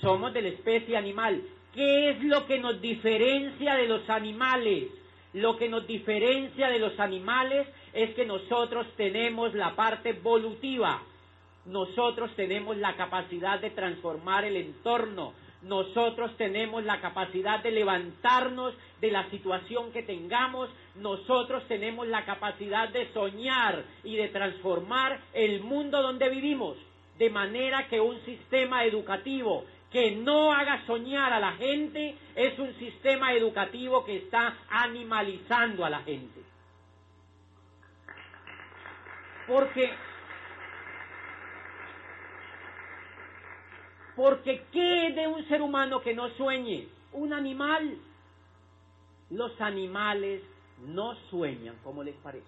[0.00, 1.42] Somos de la especie animal.
[1.74, 4.88] ¿Qué es lo que nos diferencia de los animales?
[5.32, 11.04] Lo que nos diferencia de los animales es que nosotros tenemos la parte evolutiva.
[11.66, 15.43] Nosotros tenemos la capacidad de transformar el entorno.
[15.64, 20.68] Nosotros tenemos la capacidad de levantarnos de la situación que tengamos.
[20.96, 26.76] Nosotros tenemos la capacidad de soñar y de transformar el mundo donde vivimos.
[27.18, 32.74] De manera que un sistema educativo que no haga soñar a la gente es un
[32.74, 36.40] sistema educativo que está animalizando a la gente.
[39.46, 39.94] Porque,
[44.16, 46.88] porque ¿qué de un ser humano que no sueñe?
[47.12, 47.96] Un animal.
[49.30, 50.42] Los animales
[50.86, 52.46] no sueñan, ¿cómo les parece?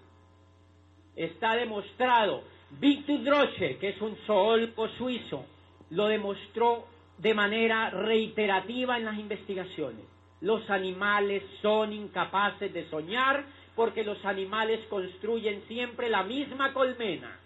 [1.15, 2.43] Está demostrado.
[2.79, 5.45] Victor Droscher, que es un zoólogo suizo,
[5.89, 6.85] lo demostró
[7.17, 10.05] de manera reiterativa en las investigaciones.
[10.41, 17.39] Los animales son incapaces de soñar porque los animales construyen siempre la misma colmena.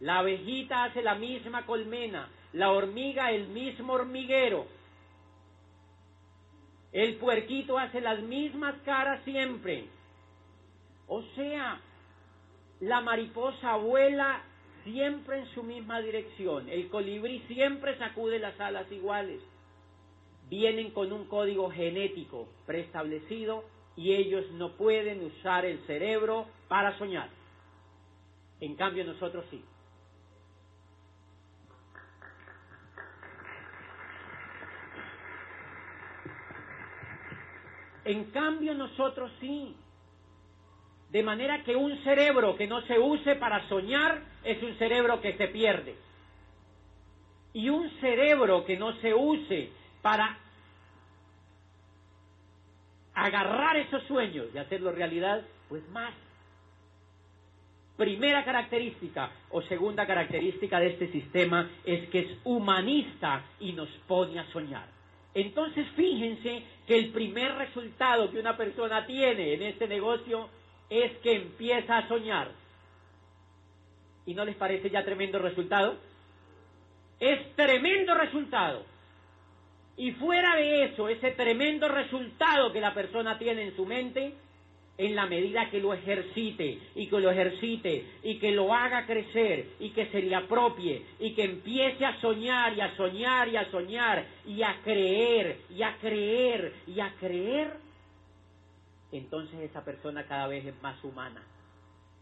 [0.00, 4.66] La abejita hace la misma colmena, la hormiga el mismo hormiguero.
[6.92, 9.86] El puerquito hace las mismas caras siempre.
[11.08, 11.80] O sea,
[12.80, 14.42] la mariposa vuela
[14.84, 16.68] siempre en su misma dirección.
[16.68, 19.40] El colibrí siempre sacude las alas iguales.
[20.48, 23.64] Vienen con un código genético preestablecido
[23.96, 27.28] y ellos no pueden usar el cerebro para soñar.
[28.60, 29.64] En cambio nosotros sí.
[38.04, 39.74] En cambio nosotros sí.
[41.10, 45.36] De manera que un cerebro que no se use para soñar es un cerebro que
[45.36, 45.94] se pierde.
[47.52, 49.70] Y un cerebro que no se use
[50.02, 50.38] para
[53.14, 56.12] agarrar esos sueños y hacerlo realidad, pues más.
[57.96, 64.40] Primera característica o segunda característica de este sistema es que es humanista y nos pone
[64.40, 64.88] a soñar.
[65.34, 70.48] Entonces fíjense que el primer resultado que una persona tiene en este negocio
[70.88, 72.52] es que empieza a soñar.
[74.26, 75.96] ¿Y no les parece ya tremendo resultado?
[77.18, 78.84] Es tremendo resultado.
[79.96, 84.34] Y fuera de eso, ese tremendo resultado que la persona tiene en su mente,
[84.96, 89.70] en la medida que lo ejercite y que lo ejercite y que lo haga crecer
[89.80, 93.70] y que se le apropie y que empiece a soñar y a soñar y a
[93.70, 97.72] soñar y a creer y a creer y a creer,
[99.10, 101.42] entonces esa persona cada vez es más humana.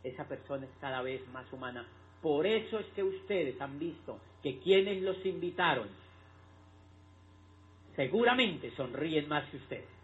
[0.02, 1.86] Esa persona es cada vez más humana.
[2.20, 5.88] Por eso es que ustedes han visto que quienes los invitaron
[7.96, 10.01] seguramente sonríen más que ustedes.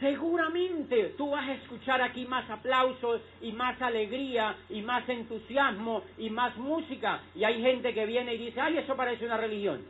[0.00, 6.30] Seguramente tú vas a escuchar aquí más aplausos y más alegría y más entusiasmo y
[6.30, 7.22] más música.
[7.34, 9.82] Y hay gente que viene y dice, ay, eso parece una religión.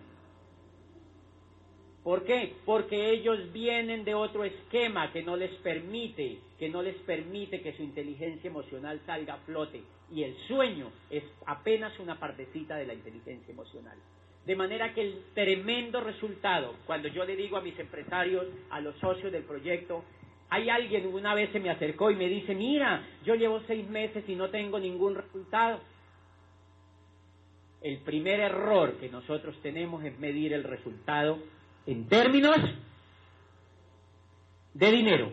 [2.03, 2.57] ¿Por qué?
[2.65, 7.77] Porque ellos vienen de otro esquema que no les permite, que no les permite que
[7.77, 9.83] su inteligencia emocional salga a flote.
[10.11, 13.97] Y el sueño es apenas una partecita de la inteligencia emocional.
[14.47, 18.97] De manera que el tremendo resultado, cuando yo le digo a mis empresarios, a los
[18.97, 20.03] socios del proyecto,
[20.49, 24.25] hay alguien una vez se me acercó y me dice, mira, yo llevo seis meses
[24.27, 25.81] y no tengo ningún resultado.
[27.83, 31.39] El primer error que nosotros tenemos es medir el resultado
[31.87, 32.57] en términos
[34.75, 35.33] de dinero.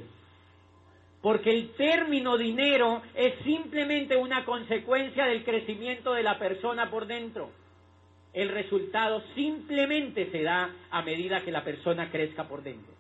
[1.22, 7.50] Porque el término dinero es simplemente una consecuencia del crecimiento de la persona por dentro.
[8.34, 12.94] El resultado simplemente se da a medida que la persona crezca por dentro.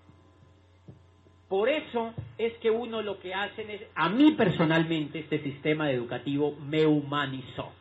[1.47, 6.55] Por eso es que uno lo que hace es, a mí personalmente este sistema educativo
[6.67, 7.71] me humanizó.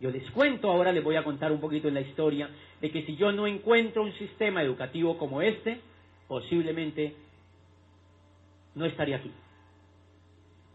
[0.00, 2.50] Yo les cuento, ahora les voy a contar un poquito en la historia,
[2.80, 5.80] de que si yo no encuentro un sistema educativo como este,
[6.28, 7.14] posiblemente
[8.74, 9.32] no estaría aquí.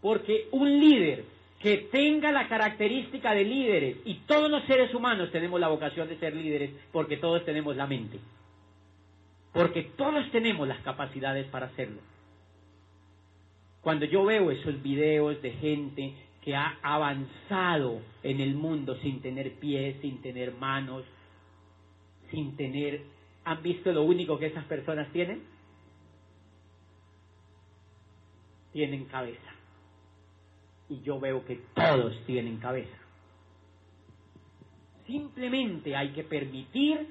[0.00, 1.24] Porque un líder
[1.62, 6.18] que tenga la característica de líderes, y todos los seres humanos tenemos la vocación de
[6.18, 8.18] ser líderes, porque todos tenemos la mente,
[9.52, 12.00] porque todos tenemos las capacidades para hacerlo.
[13.80, 19.52] Cuando yo veo esos videos de gente que ha avanzado en el mundo sin tener
[19.54, 21.04] pies, sin tener manos,
[22.30, 23.02] sin tener...
[23.44, 25.42] ¿Han visto lo único que esas personas tienen?
[28.72, 29.52] tienen cabeza.
[30.92, 32.98] Y yo veo que todos tienen cabeza.
[35.06, 37.08] Simplemente hay que permitir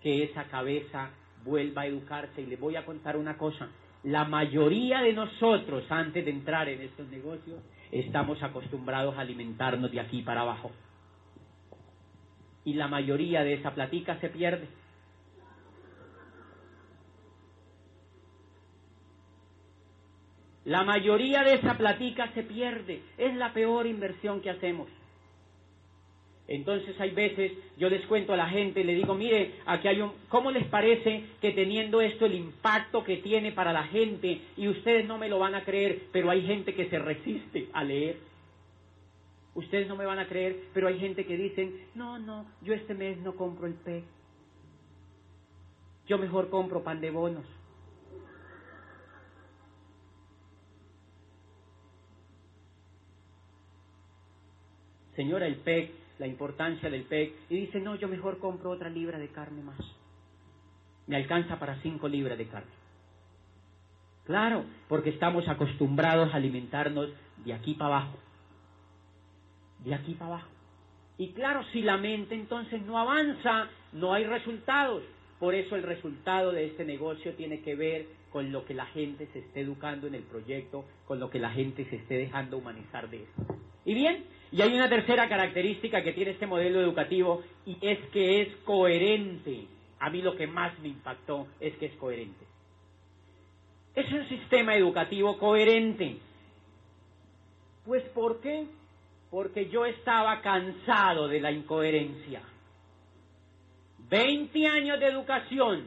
[0.00, 1.10] que esa cabeza
[1.44, 2.42] vuelva a educarse.
[2.42, 3.68] Y les voy a contar una cosa.
[4.04, 7.58] La mayoría de nosotros, antes de entrar en estos negocios,
[7.90, 10.70] estamos acostumbrados a alimentarnos de aquí para abajo.
[12.64, 14.68] Y la mayoría de esa platica se pierde.
[20.64, 23.02] La mayoría de esa platica se pierde.
[23.18, 24.88] Es la peor inversión que hacemos.
[26.46, 30.12] Entonces hay veces yo les cuento a la gente, le digo, mire, aquí hay un,
[30.28, 35.06] ¿cómo les parece que teniendo esto el impacto que tiene para la gente y ustedes
[35.06, 38.18] no me lo van a creer, pero hay gente que se resiste a leer?
[39.54, 42.92] Ustedes no me van a creer, pero hay gente que dicen, no, no, yo este
[42.92, 44.04] mes no compro el PEC.
[46.06, 47.46] Yo mejor compro pan de bonos.
[55.16, 59.18] Señora, el PEC, la importancia del PEC, y dice, no, yo mejor compro otra libra
[59.18, 59.78] de carne más.
[61.06, 62.70] Me alcanza para cinco libras de carne.
[64.24, 67.10] Claro, porque estamos acostumbrados a alimentarnos
[67.44, 68.18] de aquí para abajo.
[69.84, 70.48] De aquí para abajo.
[71.18, 75.02] Y claro, si la mente entonces no avanza, no hay resultados.
[75.38, 79.28] Por eso el resultado de este negocio tiene que ver con lo que la gente
[79.32, 83.08] se esté educando en el proyecto, con lo que la gente se esté dejando humanizar
[83.08, 83.56] de esto.
[83.84, 88.40] Y bien, y hay una tercera característica que tiene este modelo educativo y es que
[88.40, 89.66] es coherente.
[89.98, 92.46] A mí lo que más me impactó es que es coherente.
[93.96, 96.18] Es un sistema educativo coherente.
[97.84, 98.68] Pues ¿por qué?
[99.28, 102.40] Porque yo estaba cansado de la incoherencia.
[104.08, 105.84] Veinte años de educación.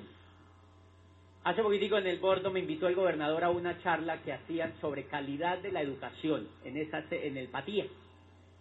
[1.45, 5.05] Hace poquitico en el bordo me invitó el gobernador a una charla que hacían sobre
[5.05, 7.85] calidad de la educación en, esa, en el Patía.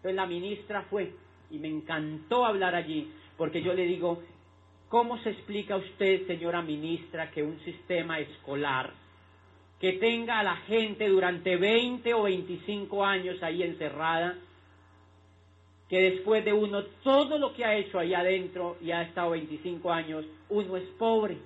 [0.07, 1.13] Entonces la ministra fue
[1.51, 4.23] y me encantó hablar allí, porque yo le digo,
[4.89, 8.93] ¿cómo se explica usted, señora ministra, que un sistema escolar
[9.81, 14.39] que tenga a la gente durante 20 o 25 años ahí encerrada,
[15.89, 19.91] que después de uno todo lo que ha hecho ahí adentro y ha estado 25
[19.91, 21.37] años, uno es pobre?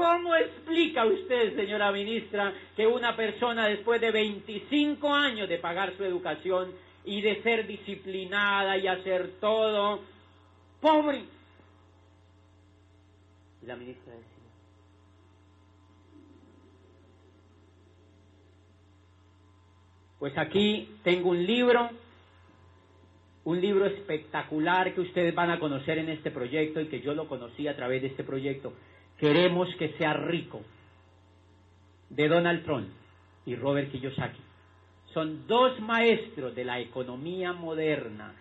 [0.00, 6.04] ¿Cómo explica usted, señora ministra, que una persona después de 25 años de pagar su
[6.04, 6.72] educación
[7.04, 10.00] y de ser disciplinada y hacer todo,
[10.80, 11.24] pobre?
[13.60, 14.26] la ministra decía,
[20.18, 21.90] pues aquí tengo un libro,
[23.44, 27.28] un libro espectacular que ustedes van a conocer en este proyecto y que yo lo
[27.28, 28.72] conocí a través de este proyecto
[29.20, 30.62] queremos que sea rico,
[32.08, 32.88] de Donald Trump
[33.44, 34.40] y Robert Kiyosaki.
[35.12, 38.34] Son dos maestros de la economía moderna,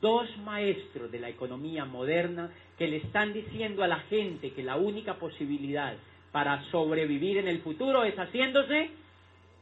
[0.00, 4.76] dos maestros de la economía moderna que le están diciendo a la gente que la
[4.76, 5.94] única posibilidad
[6.32, 8.90] para sobrevivir en el futuro es haciéndose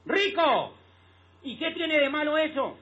[0.06, 0.74] rico.
[1.42, 2.78] ¿Y qué tiene de malo eso?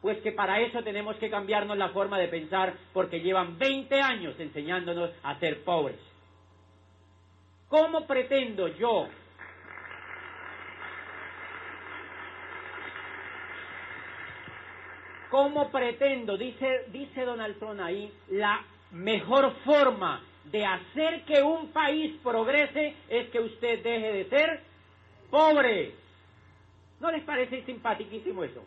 [0.00, 4.34] Pues que para eso tenemos que cambiarnos la forma de pensar porque llevan 20 años
[4.38, 5.98] enseñándonos a ser pobres.
[7.68, 9.08] ¿Cómo pretendo yo
[15.30, 22.14] ¿Cómo pretendo, dice, dice Donald Trump ahí, la mejor forma de hacer que un país
[22.22, 24.60] progrese es que usted deje de ser
[25.28, 25.94] pobre?
[27.00, 28.64] ¿No les parece simpaticísimo eso?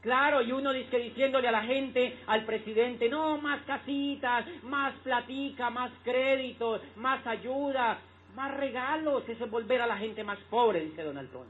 [0.00, 5.70] Claro, y uno dice diciéndole a la gente, al presidente, no, más casitas, más platica,
[5.70, 8.00] más créditos, más ayuda,
[8.34, 11.48] más regalos, eso es volver a la gente más pobre, dice Donald Trump.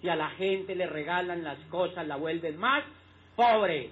[0.00, 2.84] Si a la gente le regalan las cosas, la vuelven más
[3.34, 3.90] pobre.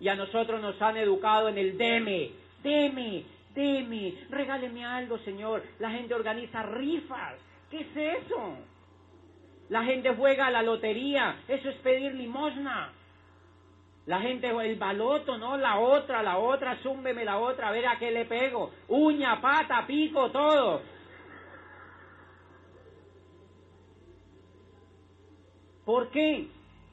[0.00, 2.30] Y a nosotros nos han educado en el deme,
[2.62, 3.24] deme,
[3.54, 5.62] deme, regáleme algo, Señor.
[5.78, 7.34] La gente organiza rifas.
[7.70, 8.56] ¿Qué es eso?
[9.68, 11.36] La gente juega a la lotería.
[11.48, 12.92] Eso es pedir limosna.
[14.06, 15.56] La gente, el baloto, ¿no?
[15.56, 18.70] La otra, la otra, zúmbeme la otra, a ver a qué le pego.
[18.88, 20.82] Uña, pata, pico, todo.
[25.84, 26.46] ¿Por qué?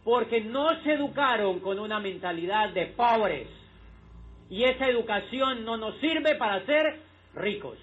[0.03, 3.47] Porque no se educaron con una mentalidad de pobres.
[4.49, 6.99] Y esa educación no nos sirve para ser
[7.35, 7.77] ricos.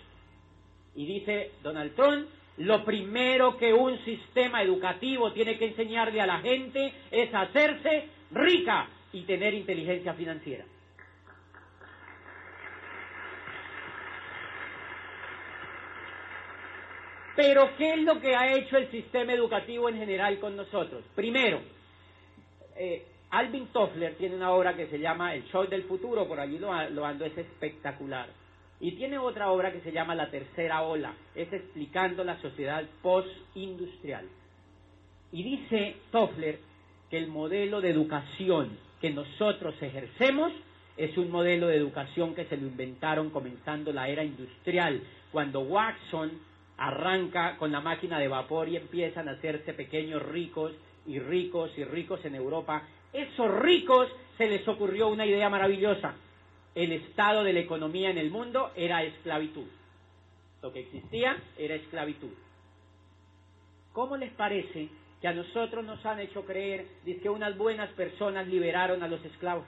[0.95, 2.29] Y dice Donald Trump,
[2.59, 8.89] lo primero que un sistema educativo tiene que enseñarle a la gente es hacerse rica
[9.13, 10.65] y tener inteligencia financiera.
[17.39, 21.05] Pero ¿qué es lo que ha hecho el sistema educativo en general con nosotros?
[21.15, 21.61] Primero,
[22.77, 26.59] eh, Alvin Toffler tiene una obra que se llama El Show del Futuro, por allí
[26.59, 28.27] lo, lo ando, es espectacular.
[28.81, 34.27] Y tiene otra obra que se llama La Tercera Ola, es explicando la sociedad post-industrial.
[35.31, 36.59] Y dice Toffler
[37.09, 40.51] que el modelo de educación que nosotros ejercemos
[40.97, 46.48] es un modelo de educación que se lo inventaron comenzando la era industrial, cuando Watson
[46.79, 50.73] arranca con la máquina de vapor y empiezan a hacerse pequeños ricos
[51.07, 52.83] y ricos y ricos en Europa.
[53.13, 56.15] Esos ricos se les ocurrió una idea maravillosa.
[56.75, 59.67] El estado de la economía en el mundo era esclavitud.
[60.63, 62.33] Lo que existía era esclavitud.
[63.93, 64.89] ¿Cómo les parece
[65.21, 69.65] que a nosotros nos han hecho creer que unas buenas personas liberaron a los esclavos?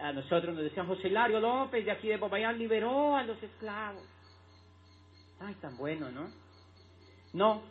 [0.00, 4.02] A nosotros nos decían José Hilario López de aquí de Popayán liberó a los esclavos.
[5.40, 6.28] Ay, tan bueno, ¿no?
[7.32, 7.62] No,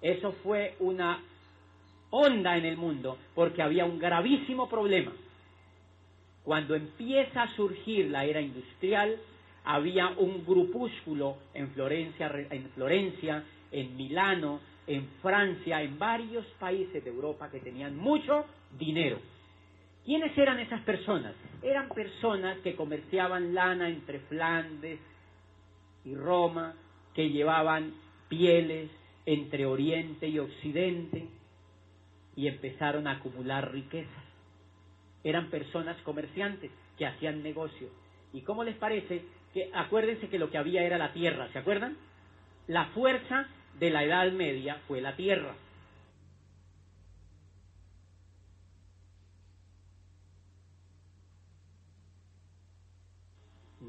[0.00, 1.20] eso fue una
[2.10, 5.12] onda en el mundo porque había un gravísimo problema.
[6.44, 9.16] Cuando empieza a surgir la era industrial,
[9.64, 17.10] había un grupúsculo en Florencia, en Florencia, en Milano, en Francia, en varios países de
[17.10, 18.44] Europa que tenían mucho
[18.76, 19.18] dinero
[20.04, 21.32] ¿Quiénes eran esas personas?
[21.62, 24.98] Eran personas que comerciaban lana entre Flandes
[26.04, 26.74] y Roma,
[27.14, 27.94] que llevaban
[28.28, 28.90] pieles
[29.26, 31.26] entre Oriente y Occidente
[32.34, 34.24] y empezaron a acumular riquezas.
[35.22, 37.88] Eran personas comerciantes que hacían negocio.
[38.32, 39.22] ¿Y cómo les parece?
[39.54, 41.96] Que acuérdense que lo que había era la tierra, ¿se acuerdan?
[42.66, 43.46] La fuerza
[43.78, 45.54] de la Edad Media fue la tierra.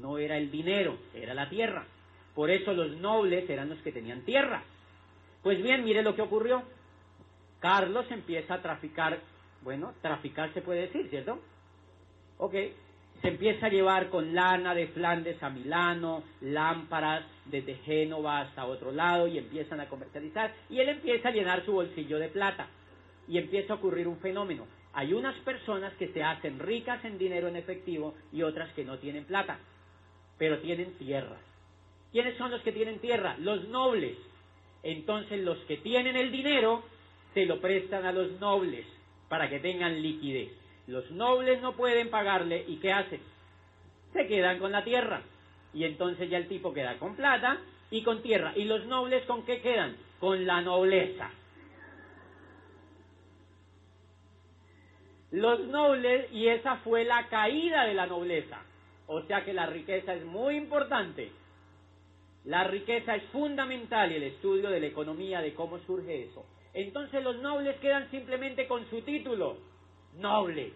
[0.04, 1.86] No era el dinero, era la tierra.
[2.34, 4.62] Por eso los nobles eran los que tenían tierra.
[5.42, 6.62] Pues bien, mire lo que ocurrió.
[7.58, 9.18] Carlos empieza a traficar,
[9.62, 11.38] bueno, traficar se puede decir, ¿cierto?
[12.36, 12.54] Ok,
[13.22, 18.92] se empieza a llevar con lana de Flandes a Milano, lámparas desde Génova hasta otro
[18.92, 22.66] lado y empiezan a comercializar y él empieza a llenar su bolsillo de plata
[23.26, 24.66] y empieza a ocurrir un fenómeno.
[24.92, 28.98] Hay unas personas que se hacen ricas en dinero en efectivo y otras que no
[28.98, 29.58] tienen plata
[30.38, 31.36] pero tienen tierra.
[32.12, 33.36] ¿Quiénes son los que tienen tierra?
[33.38, 34.16] Los nobles.
[34.82, 36.84] Entonces los que tienen el dinero
[37.32, 38.86] se lo prestan a los nobles
[39.28, 40.50] para que tengan liquidez.
[40.86, 43.20] Los nobles no pueden pagarle y ¿qué hacen?
[44.12, 45.22] Se quedan con la tierra.
[45.72, 47.58] Y entonces ya el tipo queda con plata
[47.90, 48.52] y con tierra.
[48.54, 49.96] ¿Y los nobles con qué quedan?
[50.20, 51.30] Con la nobleza.
[55.32, 58.62] Los nobles, y esa fue la caída de la nobleza.
[59.06, 61.30] O sea que la riqueza es muy importante.
[62.44, 66.44] La riqueza es fundamental y el estudio de la economía, de cómo surge eso.
[66.74, 69.58] Entonces los nobles quedan simplemente con su título,
[70.18, 70.72] noble,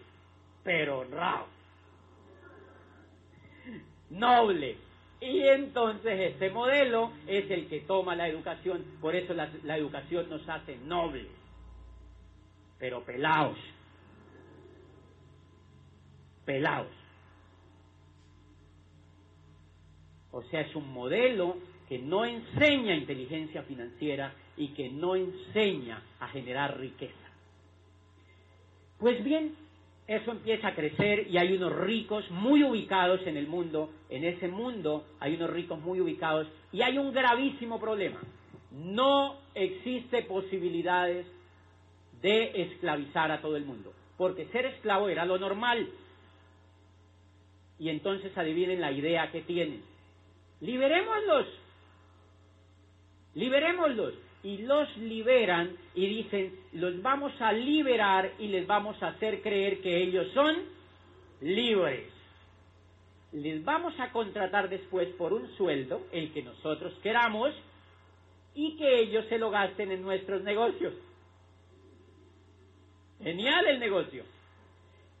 [0.63, 1.47] pero honrado.
[4.09, 4.77] Noble.
[5.21, 10.47] Y entonces este modelo es el que toma la educación, por eso la, educación nos
[10.47, 11.27] hace nobles,
[12.79, 13.57] pero pelados.
[16.45, 16.98] Pelados.
[20.31, 21.57] O sea, es un modelo
[21.87, 27.15] que no enseña inteligencia financiera y que no enseña a generar riqueza.
[28.99, 29.55] Pues bien,
[30.07, 33.91] eso empieza a crecer y hay unos ricos muy ubicados en el mundo.
[34.09, 38.19] En ese mundo hay unos ricos muy ubicados y hay un gravísimo problema.
[38.71, 41.25] No existe posibilidades
[42.21, 45.89] de esclavizar a todo el mundo, porque ser esclavo era lo normal.
[47.79, 49.88] Y entonces adivinen la idea que tienen
[50.61, 51.47] liberémoslos,
[53.35, 54.13] liberémoslos.
[54.41, 59.81] Y los liberan y dicen, los vamos a liberar y les vamos a hacer creer
[59.81, 60.55] que ellos son
[61.41, 62.07] libres.
[63.33, 67.53] Les vamos a contratar después por un sueldo, el que nosotros queramos,
[68.55, 70.93] y que ellos se lo gasten en nuestros negocios.
[73.21, 74.23] Genial el negocio.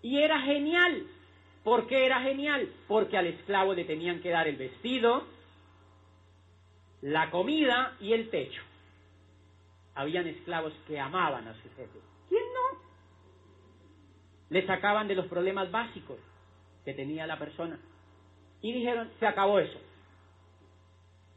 [0.01, 1.05] Y era genial,
[1.69, 2.67] ¿Por qué era genial?
[2.87, 5.27] Porque al esclavo le tenían que dar el vestido,
[7.03, 8.63] la comida y el techo.
[9.93, 12.01] Habían esclavos que amaban a sus jefes.
[12.27, 12.79] ¿Quién no?
[14.49, 16.17] Le sacaban de los problemas básicos
[16.83, 17.77] que tenía la persona.
[18.63, 19.79] Y dijeron, se acabó eso.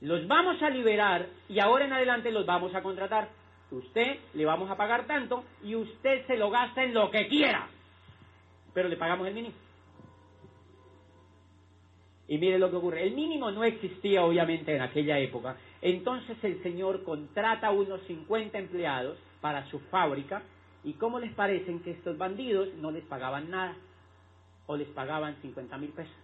[0.01, 3.28] Los vamos a liberar y ahora en adelante los vamos a contratar.
[3.70, 7.68] Usted le vamos a pagar tanto y usted se lo gasta en lo que quiera.
[8.72, 9.61] Pero le pagamos el mínimo.
[12.33, 13.03] Y mire lo que ocurre.
[13.07, 15.55] El mínimo no existía obviamente en aquella época.
[15.83, 20.43] Entonces el señor contrata a unos 50 empleados para su fábrica.
[20.83, 23.76] ¿Y cómo les parecen que estos bandidos no les pagaban nada?
[24.64, 26.16] O les pagaban 50 mil pesos.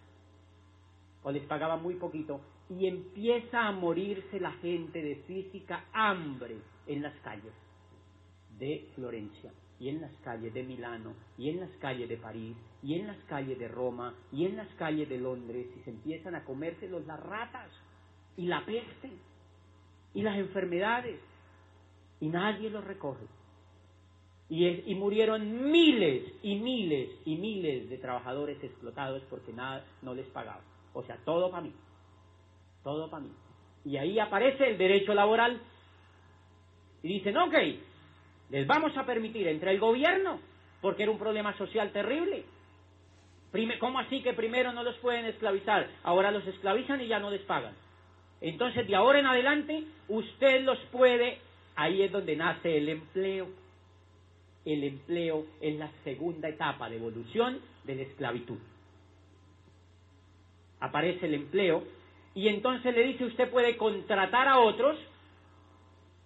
[1.25, 2.41] O les pagaban muy poquito.
[2.71, 6.57] Y empieza a morirse la gente de física hambre
[6.87, 7.53] en las calles
[8.59, 12.95] de Florencia y en las calles de Milano, y en las calles de París, y
[12.95, 16.45] en las calles de Roma, y en las calles de Londres, y se empiezan a
[16.45, 17.71] comérselos las ratas,
[18.37, 19.11] y la peste,
[20.15, 21.21] y las enfermedades,
[22.21, 23.27] y nadie los recoge.
[24.51, 30.27] Y, y murieron miles y miles y miles de trabajadores explotados porque nada no les
[30.29, 30.63] pagaba.
[30.95, 31.73] O sea, todo para mí.
[32.83, 33.31] Todo para mí.
[33.85, 35.61] Y ahí aparece el derecho laboral.
[37.03, 37.55] Y dicen, ok,
[38.51, 40.41] les vamos a permitir entre el gobierno,
[40.81, 42.45] porque era un problema social terrible.
[43.81, 45.89] ¿Cómo así que primero no los pueden esclavizar?
[46.03, 47.75] Ahora los esclavizan y ya no les pagan.
[48.41, 51.39] Entonces, de ahora en adelante, usted los puede,
[51.75, 53.49] ahí es donde nace el empleo.
[54.65, 58.59] El empleo es la segunda etapa de evolución de la esclavitud.
[60.81, 61.85] Aparece el empleo
[62.35, 64.97] y entonces le dice usted puede contratar a otros,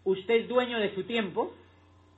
[0.04, 1.54] usted es dueño de su tiempo,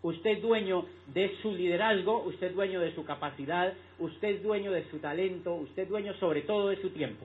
[0.04, 0.84] usted es dueño
[1.14, 5.54] de su liderazgo, usted es dueño de su capacidad, usted es dueño de su talento,
[5.54, 7.24] usted es dueño sobre todo de su tiempo.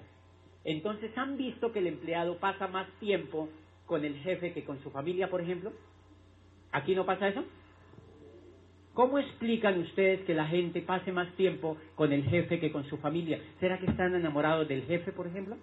[0.64, 3.50] Entonces, ¿han visto que el empleado pasa más tiempo
[3.86, 5.74] con el jefe que con su familia, por ejemplo?
[6.72, 7.44] ¿Aquí no pasa eso?
[8.94, 12.98] ¿Cómo explican ustedes que la gente pase más tiempo con el jefe que con su
[12.98, 13.42] familia?
[13.60, 15.58] ¿Será que están enamorados del jefe, por ejemplo?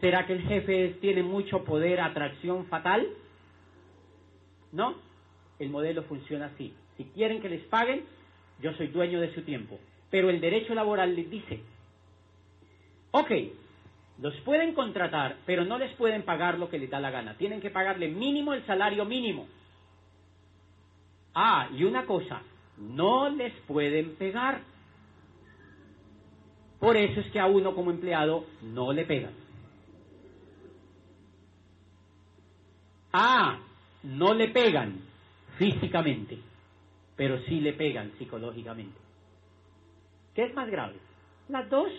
[0.00, 3.06] ¿Será que el jefe tiene mucho poder, atracción fatal?
[4.72, 5.11] ¿No?
[5.62, 6.74] El modelo funciona así.
[6.96, 8.04] Si quieren que les paguen,
[8.60, 9.78] yo soy dueño de su tiempo.
[10.10, 11.60] Pero el derecho laboral les dice,
[13.12, 13.30] ok,
[14.20, 17.36] los pueden contratar, pero no les pueden pagar lo que les da la gana.
[17.36, 19.46] Tienen que pagarle mínimo el salario mínimo.
[21.34, 22.42] Ah, y una cosa,
[22.76, 24.60] no les pueden pegar.
[26.78, 29.32] Por eso es que a uno como empleado no le pegan.
[33.12, 33.58] Ah,
[34.02, 35.00] no le pegan,
[35.58, 36.38] físicamente,
[37.16, 38.98] pero sí le pegan psicológicamente.
[40.34, 40.96] ¿Qué es más grave?
[41.48, 41.90] Las dos.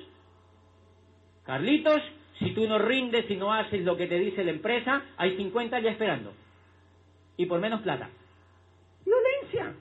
[1.45, 2.01] Carlitos,
[2.39, 5.79] si tú no rindes y no haces lo que te dice la empresa, hay 50
[5.79, 6.33] ya esperando.
[7.37, 8.09] Y por menos plata.
[9.05, 9.75] Violencia.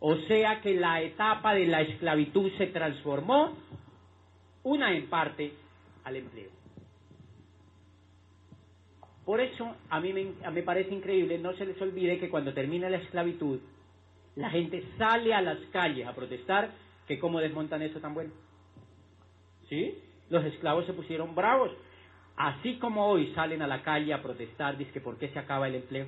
[0.00, 3.56] O sea que la etapa de la esclavitud se transformó,
[4.62, 5.52] una en parte,
[6.04, 6.50] al empleo.
[9.24, 12.98] Por eso a mí me, parece increíble, no se les olvide que cuando termina la
[12.98, 13.58] esclavitud,
[14.36, 16.72] la gente sale a las calles a protestar,
[17.06, 18.32] que cómo desmontan eso tan bueno.
[19.68, 19.98] ¿Sí?
[20.28, 21.70] Los esclavos se pusieron bravos.
[22.36, 25.68] Así como hoy salen a la calle a protestar, dice que por qué se acaba
[25.68, 26.06] el empleo.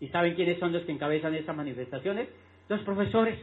[0.00, 2.28] ¿Y saben quiénes son los que encabezan esas manifestaciones?
[2.68, 3.38] Los profesores.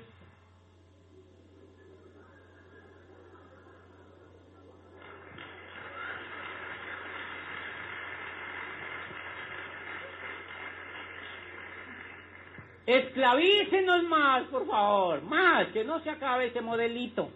[12.88, 17.30] Esclavícenos más, por favor, más, que no se acabe ese modelito.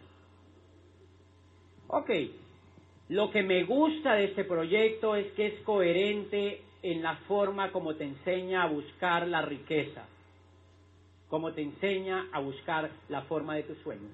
[1.88, 2.10] Ok,
[3.10, 7.96] lo que me gusta de este proyecto es que es coherente en la forma como
[7.96, 10.06] te enseña a buscar la riqueza,
[11.28, 14.14] como te enseña a buscar la forma de tus sueños.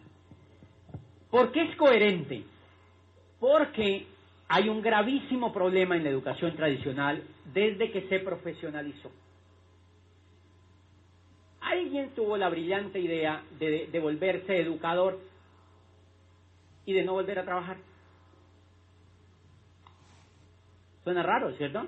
[1.29, 2.45] ¿Por qué es coherente?
[3.39, 4.07] Porque
[4.47, 7.21] hay un gravísimo problema en la educación tradicional
[7.53, 9.11] desde que se profesionalizó.
[11.87, 15.21] Alguien tuvo la brillante idea de, volverse educador
[16.85, 17.77] y de no volver a trabajar.
[21.05, 21.87] Suena raro, ¿cierto?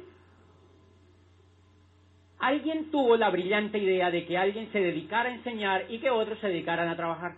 [2.37, 6.39] Alguien tuvo la brillante idea de que alguien se dedicara a enseñar y que otros
[6.39, 7.35] se dedicaran a trabajar.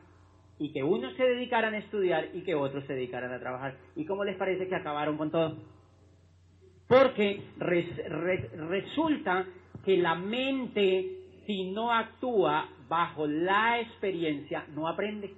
[0.60, 3.76] Y que unos se dedicaran a estudiar y que otros se dedicaran a trabajar.
[3.96, 5.58] ¿Y cómo les parece que acabaron con todo?
[6.88, 9.48] Porque resulta
[9.84, 11.21] que la mente
[11.52, 15.34] si no actúa bajo la experiencia, no aprende.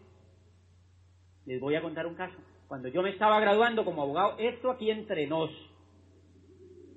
[1.48, 2.36] Les voy a contar un caso.
[2.68, 5.50] Cuando yo me estaba graduando como abogado, esto aquí entre nos,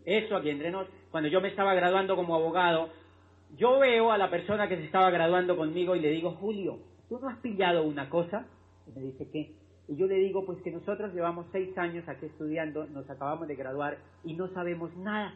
[0.04, 2.90] esto aquí entre nos, cuando yo me estaba graduando como abogado,
[3.56, 7.18] yo veo a la persona que se estaba graduando conmigo y le digo, Julio, ¿tú
[7.18, 8.46] no has pillado una cosa?
[8.86, 9.54] Y me dice, ¿qué?
[9.88, 13.56] Y yo le digo, pues que nosotros llevamos seis años aquí estudiando, nos acabamos de
[13.56, 15.32] graduar y no sabemos nada.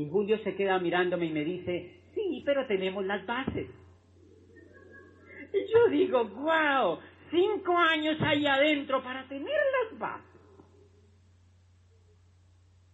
[0.00, 3.68] Y Julio se queda mirándome y me dice, sí, pero tenemos las bases.
[5.52, 6.98] Y yo digo, wow,
[7.30, 10.40] cinco años ahí adentro para tener las bases.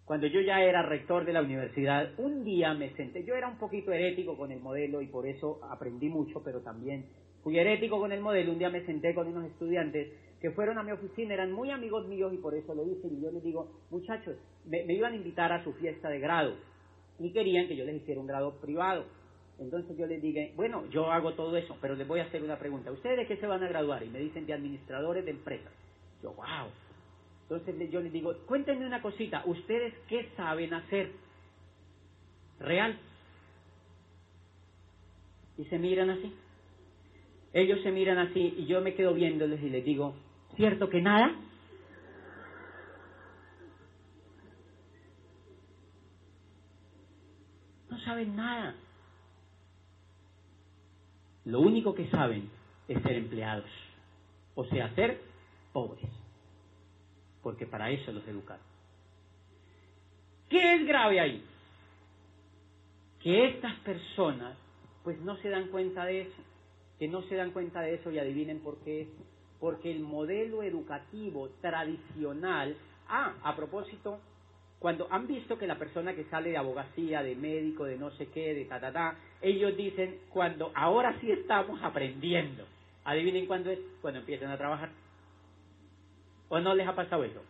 [0.04, 3.58] Cuando yo ya era rector de la universidad, un día me senté, yo era un
[3.58, 7.06] poquito herético con el modelo y por eso aprendí mucho, pero también
[7.44, 10.82] fui herético con el modelo, un día me senté con unos estudiantes que fueron a
[10.82, 13.70] mi oficina, eran muy amigos míos y por eso lo hice, y yo les digo,
[13.90, 14.34] muchachos,
[14.64, 16.56] me iban a invitar a su fiesta de grado
[17.18, 19.04] y querían que yo les hiciera un grado privado.
[19.58, 22.58] Entonces yo les dije, bueno, yo hago todo eso, pero les voy a hacer una
[22.58, 22.92] pregunta.
[22.92, 24.02] ¿Ustedes de qué se van a graduar?
[24.02, 25.72] Y me dicen de administradores de empresas.
[26.22, 26.68] Yo, wow.
[27.48, 31.12] Entonces yo les digo, cuéntenme una cosita, ¿ustedes qué saben hacer?
[32.58, 32.98] Real.
[35.56, 36.34] Y se miran así.
[37.52, 40.14] Ellos se miran así y yo me quedo viéndoles y les digo,
[40.56, 41.34] ¿cierto que nada?
[48.06, 48.74] Saben nada.
[51.44, 52.48] Lo único que saben
[52.88, 53.68] es ser empleados,
[54.54, 55.20] o sea, ser
[55.72, 56.10] pobres,
[57.42, 58.64] porque para eso los educaron.
[60.48, 61.44] ¿Qué es grave ahí?
[63.22, 64.56] Que estas personas
[65.02, 66.42] pues no se dan cuenta de eso,
[66.98, 69.08] que no se dan cuenta de eso y adivinen por qué.
[69.60, 72.76] Porque el modelo educativo tradicional,
[73.08, 74.20] ah, a propósito,
[74.78, 78.28] cuando han visto que la persona que sale de abogacía, de médico, de no sé
[78.28, 82.64] qué, de ta, ta, ta, ellos dicen, cuando ahora sí estamos aprendiendo.
[83.04, 84.90] Adivinen cuándo es, cuando empiezan a trabajar.
[86.48, 87.42] ¿O no les ha pasado eso?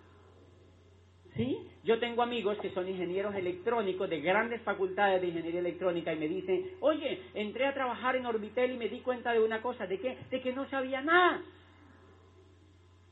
[1.35, 1.59] ¿Sí?
[1.85, 6.29] Yo tengo amigos que son ingenieros electrónicos de grandes facultades de ingeniería electrónica y me
[6.29, 9.99] dicen, oye, entré a trabajar en Orbitel y me di cuenta de una cosa, ¿de
[9.99, 10.16] qué?
[10.31, 11.43] De que no sabía nada.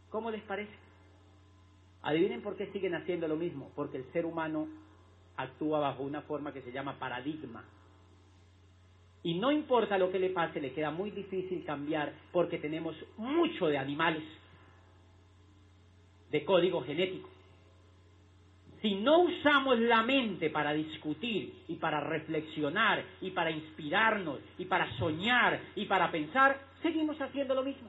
[0.09, 0.84] ¿Cómo les parece?
[2.05, 4.69] Adivinen por qué siguen haciendo lo mismo, porque el ser humano
[5.37, 7.65] actúa bajo una forma que se llama paradigma.
[9.23, 13.69] Y no importa lo que le pase, le queda muy difícil cambiar porque tenemos mucho
[13.69, 14.23] de animales,
[16.31, 17.31] de código genético.
[18.83, 24.95] Si no usamos la mente para discutir y para reflexionar y para inspirarnos y para
[24.99, 27.89] soñar y para pensar, seguimos haciendo lo mismo.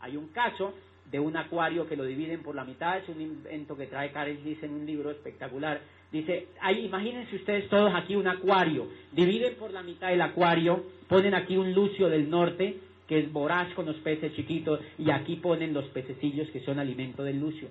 [0.00, 0.74] Hay un caso
[1.12, 4.42] de un acuario que lo dividen por la mitad, es un invento que trae Karen
[4.42, 5.82] dice en un libro espectacular.
[6.10, 11.34] Dice, ahí, imagínense ustedes todos aquí un acuario, dividen por la mitad el acuario, ponen
[11.34, 15.74] aquí un lucio del norte, que es voraz con los peces chiquitos, y aquí ponen
[15.74, 17.68] los pececillos que son alimento del lucio.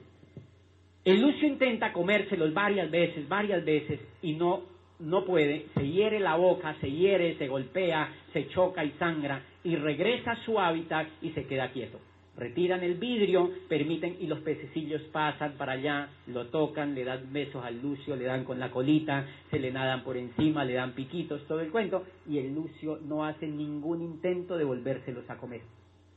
[1.04, 4.62] El lucio intenta comérselos varias veces, varias veces, y no,
[5.00, 9.76] no puede, se hiere la boca, se hiere, se golpea, se choca y sangra, y
[9.78, 12.00] regresa a su hábitat y se queda quieto
[12.38, 17.64] retiran el vidrio, permiten y los pececillos pasan para allá, lo tocan, le dan besos
[17.64, 21.46] al lucio, le dan con la colita, se le nadan por encima, le dan piquitos,
[21.48, 25.62] todo el cuento, y el lucio no hace ningún intento de volvérselos a comer.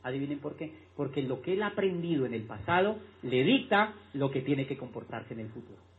[0.03, 0.73] Adivinen por qué.
[0.97, 4.77] Porque lo que él ha aprendido en el pasado le dicta lo que tiene que
[4.77, 5.94] comportarse en el futuro.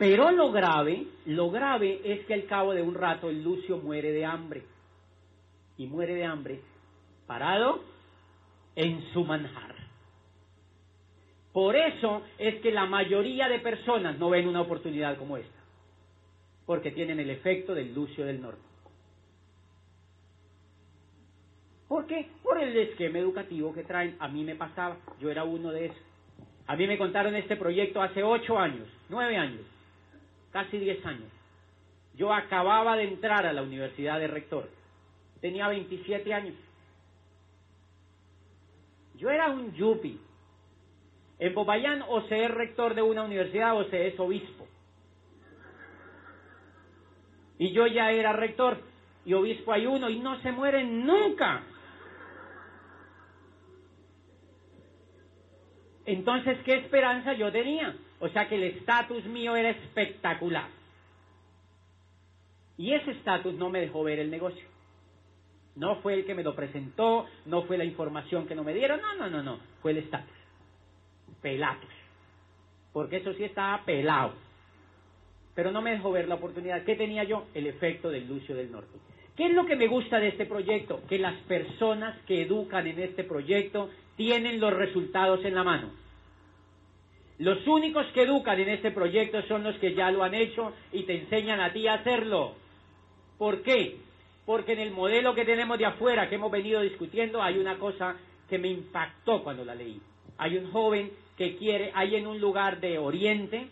[0.00, 4.12] Pero lo grave, lo grave es que al cabo de un rato el Lucio muere
[4.12, 4.62] de hambre.
[5.76, 6.62] Y muere de hambre
[7.26, 7.82] parado
[8.76, 9.74] en su manjar.
[11.52, 15.60] Por eso es que la mayoría de personas no ven una oportunidad como esta.
[16.64, 18.62] Porque tienen el efecto del Lucio del Norte.
[21.88, 22.26] ¿Por qué?
[22.42, 24.16] Por el esquema educativo que traen.
[24.18, 26.02] A mí me pasaba, yo era uno de esos.
[26.68, 29.60] A mí me contaron este proyecto hace ocho años, nueve años
[30.52, 31.30] casi 10 años.
[32.14, 34.68] Yo acababa de entrar a la universidad de rector.
[35.40, 36.54] Tenía 27 años.
[39.14, 40.20] Yo era un yupi.
[41.38, 44.66] En Popayán o se es rector de una universidad o se es obispo.
[47.58, 48.78] Y yo ya era rector
[49.24, 51.62] y obispo hay uno y no se muere nunca.
[56.06, 57.94] Entonces, ¿qué esperanza yo tenía?
[58.20, 60.68] O sea que el estatus mío era espectacular.
[62.76, 64.64] Y ese estatus no me dejó ver el negocio.
[65.76, 69.00] No fue el que me lo presentó, no fue la información que no me dieron,
[69.00, 70.36] no, no, no, no, fue el estatus.
[71.40, 71.90] Pelatus.
[72.92, 74.34] Porque eso sí estaba pelado.
[75.54, 76.84] Pero no me dejó ver la oportunidad.
[76.84, 77.46] ¿Qué tenía yo?
[77.54, 78.98] El efecto del Lucio del Norte.
[79.36, 81.00] ¿Qué es lo que me gusta de este proyecto?
[81.08, 85.90] Que las personas que educan en este proyecto tienen los resultados en la mano.
[87.40, 91.04] Los únicos que educan en este proyecto son los que ya lo han hecho y
[91.04, 92.54] te enseñan a ti a hacerlo.
[93.38, 93.96] ¿Por qué?
[94.44, 98.14] Porque en el modelo que tenemos de afuera, que hemos venido discutiendo, hay una cosa
[98.46, 100.02] que me impactó cuando la leí.
[100.36, 103.68] Hay un joven que quiere, hay en un lugar de Oriente,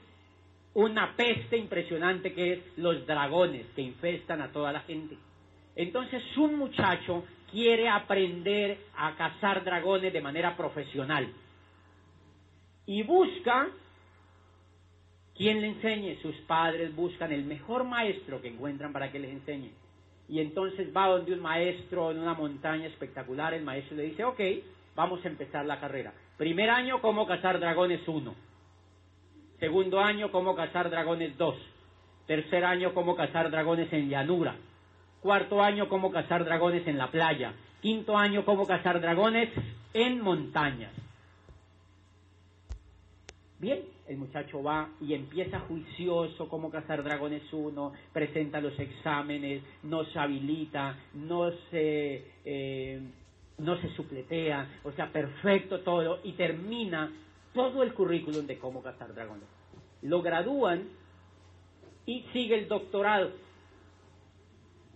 [0.73, 5.19] una peste impresionante que es los dragones que infestan a toda la gente.
[5.77, 11.29] Entonces un muchacho quiere aprender a cazar dragones de manera profesional
[12.89, 13.69] y busca
[15.37, 16.17] quien le enseñe.
[16.23, 19.71] Sus padres buscan el mejor maestro que encuentran para que les enseñe.
[20.27, 24.41] Y entonces va donde un maestro en una montaña espectacular, el maestro le dice, ok,
[24.97, 26.15] vamos a empezar la carrera.
[26.39, 28.35] Primer año, cómo cazar dragones 1.
[29.61, 31.57] Segundo año, cómo cazar dragones 2.
[32.27, 34.57] Tercer año, cómo cazar dragones en llanura.
[35.21, 37.53] Cuarto año, cómo cazar dragones en la playa.
[37.83, 39.51] Quinto año, cómo cazar dragones
[39.93, 40.93] en montañas.
[43.61, 50.05] Bien, el muchacho va y empieza juicioso cómo cazar dragones 1, presenta los exámenes, no
[50.05, 53.01] se habilita, no se, eh,
[53.59, 57.11] no se supletea, o sea, perfecto todo, y termina
[57.53, 59.49] todo el currículum de cómo cazar dragones.
[60.03, 60.85] Lo gradúan
[62.07, 63.33] y sigue el doctorado.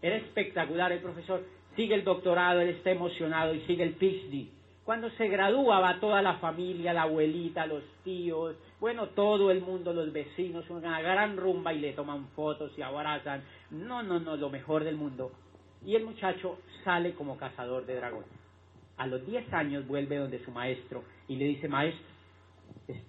[0.01, 1.45] Era espectacular el profesor,
[1.75, 4.62] sigue el doctorado, él está emocionado y sigue el PhD.
[4.85, 9.93] Cuando se gradúa va toda la familia, la abuelita, los tíos, bueno, todo el mundo,
[9.93, 13.45] los vecinos, una gran rumba y le toman fotos y abrazan.
[13.71, 15.31] No, no, no, lo mejor del mundo.
[15.87, 18.29] Y el muchacho sale como cazador de dragones.
[18.97, 22.13] A los 10 años vuelve donde su maestro y le dice, maestro,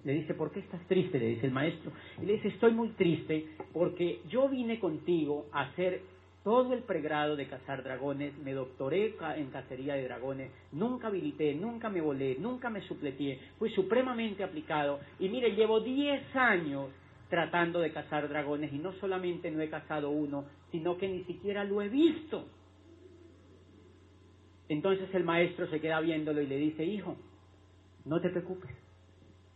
[0.04, 1.18] le dice, ¿por qué estás triste?
[1.18, 1.92] Le dice el maestro.
[2.22, 6.02] Y le dice, estoy muy triste porque yo vine contigo a hacer
[6.44, 11.90] todo el pregrado de cazar dragones, me doctoré en cacería de dragones, nunca habilité, nunca
[11.90, 16.90] me volé, nunca me supleté, fui supremamente aplicado y mire, llevo 10 años
[17.30, 21.64] tratando de cazar dragones y no solamente no he cazado uno, sino que ni siquiera
[21.64, 22.46] lo he visto.
[24.68, 27.16] Entonces el maestro se queda viéndolo y le dice, hijo,
[28.06, 28.72] no te preocupes,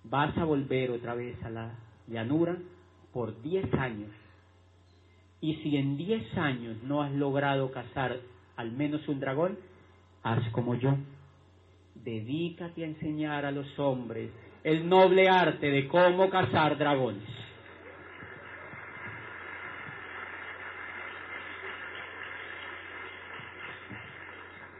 [0.03, 1.75] vas a volver otra vez a la
[2.07, 2.57] llanura
[3.11, 4.11] por 10 años.
[5.39, 8.17] Y si en 10 años no has logrado cazar
[8.55, 9.57] al menos un dragón,
[10.23, 10.95] haz como yo.
[11.95, 14.31] Dedícate a enseñar a los hombres
[14.63, 17.23] el noble arte de cómo cazar dragones.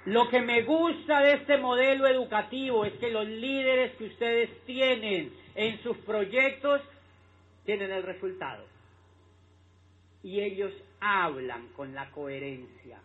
[0.05, 5.33] Lo que me gusta de este modelo educativo es que los líderes que ustedes tienen
[5.53, 6.81] en sus proyectos
[7.65, 8.76] tienen el resultado.
[10.27, 12.99] Y ellos hablan con la coherencia.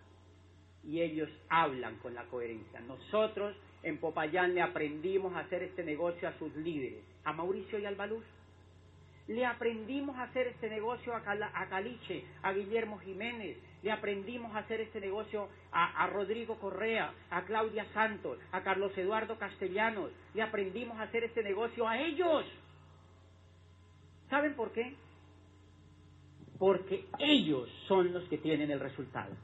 [0.83, 2.81] Y ellos hablan con la coherencia.
[2.81, 3.55] Nosotros
[3.85, 7.95] en Popayán le aprendimos a hacer este negocio a sus líderes, a Mauricio y al
[7.95, 8.25] Baluz.
[9.29, 11.23] Le aprendimos a hacer este negocio a,
[11.69, 13.57] Caliche, a Guillermo Jiménez.
[13.85, 19.39] Le aprendimos a hacer este negocio a, Rodrigo Correa, a Claudia Santos, a Carlos Eduardo
[19.39, 20.11] Castellanos.
[20.35, 22.45] Le aprendimos a hacer este negocio a ellos.
[24.29, 24.97] ¿Saben por qué?
[26.63, 29.35] Porque ellos son los que tienen el resultado.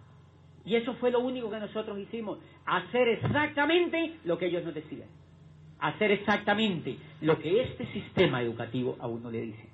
[0.65, 5.09] Y eso fue lo único que nosotros hicimos, hacer exactamente lo que ellos nos decían
[5.81, 9.69] hacer exactamente lo que este sistema educativo a uno le dice.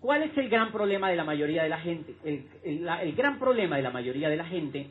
[0.00, 2.14] ¿Cuál es el gran problema de la mayoría de la gente?
[2.24, 4.88] El, gran problema de la mayoría de la gente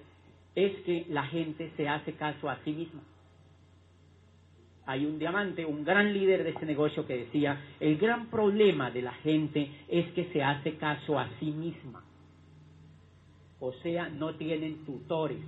[0.55, 3.01] es que la gente se hace caso a sí misma.
[4.85, 9.01] Hay un diamante, un gran líder de este negocio que decía, el gran problema de
[9.01, 12.03] la gente es que se hace caso a sí misma.
[13.59, 15.39] O sea, no tienen tutores,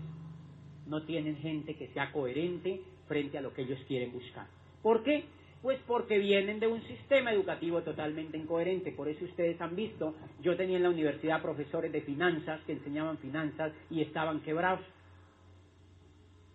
[0.87, 2.79] no tienen gente que sea coherente
[3.09, 4.47] frente a lo que ellos quieren buscar.
[4.81, 5.25] ¿Por qué?
[5.61, 8.91] Pues porque vienen de un sistema educativo totalmente incoherente.
[8.91, 13.17] Por eso ustedes han visto, yo tenía en la universidad profesores de finanzas que enseñaban
[13.17, 14.85] finanzas y estaban quebrados.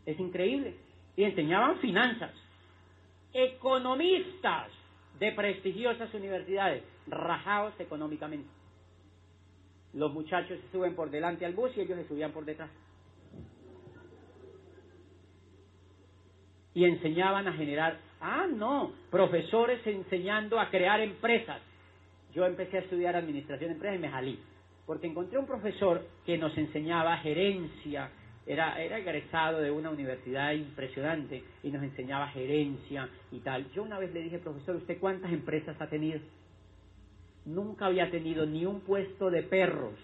[0.07, 0.77] Es increíble.
[1.17, 2.31] Y enseñaban finanzas.
[3.33, 4.69] Economistas
[5.19, 8.49] de prestigiosas universidades, rajados económicamente.
[9.93, 12.71] Los muchachos se suben por delante al bus y ellos se subían por detrás.
[16.75, 21.61] Y enseñaban a generar Ah, no, profesores enseñando a crear empresas.
[22.35, 24.39] Yo empecé a estudiar administración de empresas y me jalí,
[24.87, 28.11] porque encontré un profesor que nos enseñaba gerencia,
[28.51, 33.71] era, era egresado de una universidad impresionante y nos enseñaba gerencia y tal.
[33.71, 36.19] Yo una vez le dije, profesor, ¿usted cuántas empresas ha tenido?
[37.45, 39.95] Nunca había tenido ni un puesto de perros.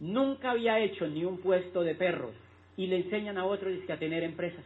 [0.00, 2.34] Nunca había hecho ni un puesto de perros.
[2.76, 4.64] Y le enseñan a otros a tener empresas.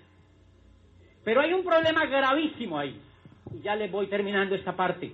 [1.22, 2.98] Pero hay un problema gravísimo ahí.
[3.54, 5.12] Y ya les voy terminando esta parte.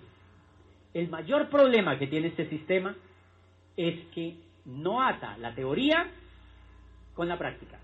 [0.95, 2.95] El mayor problema que tiene este sistema
[3.76, 4.36] es que
[4.66, 6.07] no ata la teoría
[7.18, 7.80] con la práctica.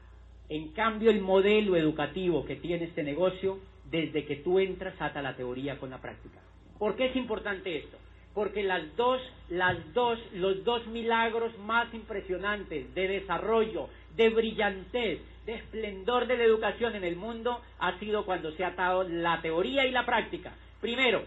[0.49, 3.59] En cambio, el modelo educativo que tiene este negocio,
[3.91, 6.39] desde que tú entras, ata la teoría con la práctica.
[6.79, 7.99] ¿Por qué es importante esto?
[8.35, 15.55] porque las dos, las dos, los dos milagros más impresionantes de desarrollo, de brillantez, de
[15.55, 19.87] esplendor de la educación en el mundo ha sido cuando se ha atado la teoría
[19.87, 20.53] y la práctica.
[20.81, 21.23] Primero,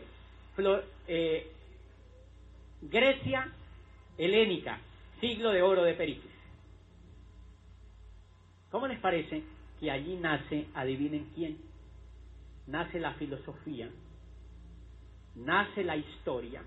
[1.08, 1.48] eh,
[2.82, 3.54] Grecia
[4.18, 4.82] helénica,
[5.22, 6.37] siglo de oro de Pericles.
[8.70, 9.44] ¿Cómo les parece
[9.80, 11.58] que allí nace, adivinen quién?
[12.68, 13.90] Nace la filosofía,
[15.36, 16.62] nace la historia,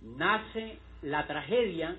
[0.00, 1.96] nace la tragedia,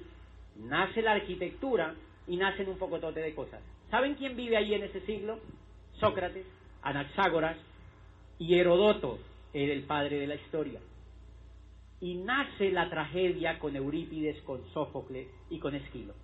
[0.57, 1.95] nace la arquitectura
[2.27, 3.61] y nacen un pocotote de cosas.
[3.89, 5.39] ¿Saben quién vive ahí en ese siglo?
[5.99, 6.45] Sócrates,
[6.81, 7.57] Anaxágoras
[8.37, 9.19] y Herodoto,
[9.53, 10.81] era el padre de la historia.
[12.01, 16.15] Y nace la tragedia con Eurípides, con Sófocles y con Esquilo.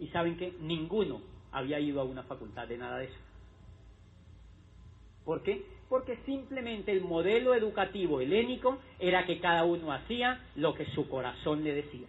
[0.00, 1.20] ¿Y saben que Ninguno
[1.52, 3.18] había ido a una facultad de nada de eso.
[5.24, 5.64] ¿Por qué?
[5.88, 11.64] Porque simplemente el modelo educativo helénico era que cada uno hacía lo que su corazón
[11.64, 12.06] le decía.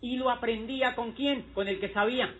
[0.00, 1.42] ¿Y lo aprendía con quién?
[1.54, 2.34] Con el que sabía.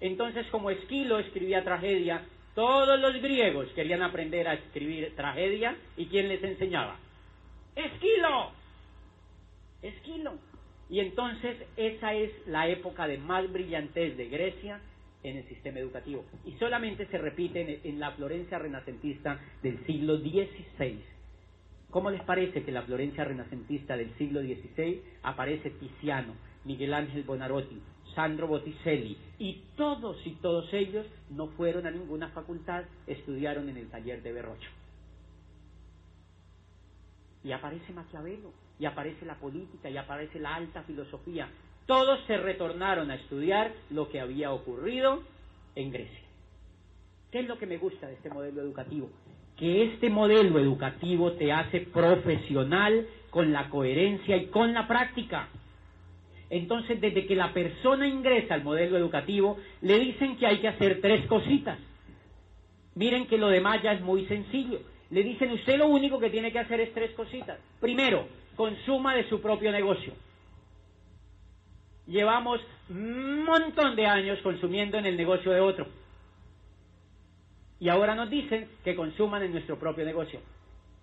[0.00, 2.24] Entonces, como Esquilo escribía tragedia,
[2.54, 6.96] todos los griegos querían aprender a escribir tragedia y ¿quién les enseñaba?
[7.74, 8.52] Esquilo.
[9.82, 10.38] Esquilo.
[10.88, 14.80] Y entonces esa es la época de más brillantez de Grecia
[15.22, 16.24] en el sistema educativo.
[16.44, 21.02] Y solamente se repite en, la Florencia renacentista del siglo XVI.
[21.90, 26.34] ¿Cómo les parece que la Florencia renacentista del siglo XVI aparece Tiziano,
[26.64, 27.80] Miguel Ángel Bonarotti,
[28.14, 33.88] Sandro Botticelli y todos y todos ellos no fueron a ninguna facultad, estudiaron en el
[33.88, 34.70] taller de Berrocho.
[37.44, 41.48] Y aparece Maquiavelo, y aparece la política, y aparece la alta filosofía.
[41.86, 45.22] Todos se retornaron a estudiar lo que había ocurrido
[45.74, 46.26] en Grecia.
[47.30, 49.10] ¿Qué es lo que me gusta de este modelo educativo?
[49.56, 55.48] Que este modelo educativo te hace profesional con la coherencia y con la práctica.
[56.50, 61.00] Entonces, desde que la persona ingresa al modelo educativo, le dicen que hay que hacer
[61.00, 61.78] tres cositas.
[62.94, 64.80] Miren que lo demás ya es muy sencillo.
[65.10, 67.58] Le dicen, usted lo único que tiene que hacer es tres cositas.
[67.80, 70.12] Primero, consuma de su propio negocio.
[72.06, 75.86] Llevamos un montón de años consumiendo en el negocio de otro.
[77.78, 80.40] Y ahora nos dicen que consuman en nuestro propio negocio.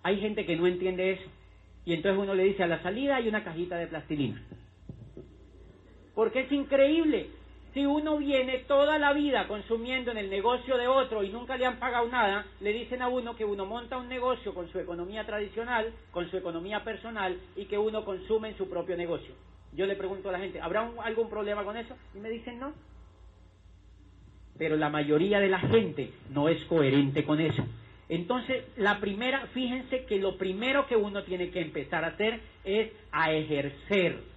[0.02, 1.30] Hay gente que no entiende eso.
[1.84, 4.42] Y entonces uno le dice, a la salida hay una cajita de plastilina.
[6.14, 7.30] Porque es increíble.
[7.74, 11.66] Si uno viene toda la vida consumiendo en el negocio de otro y nunca le
[11.66, 15.26] han pagado nada, le dicen a uno que uno monta un negocio con su economía
[15.26, 19.34] tradicional, con su economía personal y que uno consume en su propio negocio.
[19.72, 21.96] Yo le pregunto a la gente, ¿habrá algún problema con eso?
[22.14, 22.72] Y me dicen no.
[24.56, 27.64] Pero la mayoría de la gente no es coherente con eso.
[28.08, 32.92] Entonces, la primera, fíjense que lo primero que uno tiene que empezar a hacer es
[33.10, 34.33] a ejercer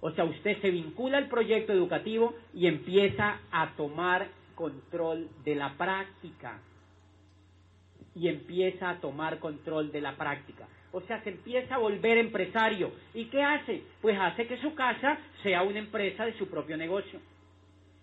[0.00, 5.74] o sea, usted se vincula al proyecto educativo y empieza a tomar control de la
[5.74, 6.60] práctica.
[8.14, 10.66] Y empieza a tomar control de la práctica.
[10.92, 12.92] O sea, se empieza a volver empresario.
[13.14, 13.82] ¿Y qué hace?
[14.00, 17.20] Pues hace que su casa sea una empresa de su propio negocio.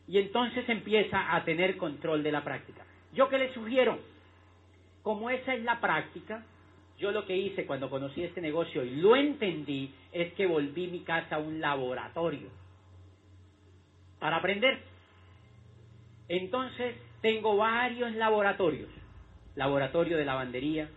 [0.07, 2.85] Y entonces empieza a tener control de la práctica.
[3.13, 3.97] ¿Yo qué le sugiero?
[5.01, 6.45] Como esa es la práctica,
[6.97, 11.01] yo lo que hice cuando conocí este negocio y lo entendí es que volví mi
[11.01, 12.49] casa a un laboratorio
[14.19, 14.79] para aprender.
[16.27, 18.89] Entonces tengo varios laboratorios.
[19.55, 20.89] Laboratorio de lavandería,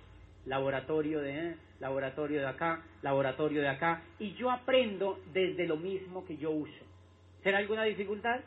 [0.47, 6.25] laboratorio de, eh, laboratorio de acá, laboratorio de acá, y yo aprendo desde lo mismo
[6.27, 6.85] que yo uso.
[7.43, 8.41] ¿Será alguna dificultad?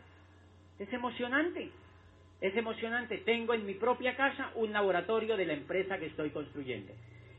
[0.79, 1.71] Es emocionante.
[2.41, 3.19] Es emocionante.
[3.19, 6.91] Tengo en mi propia casa un laboratorio de la empresa que estoy construyendo.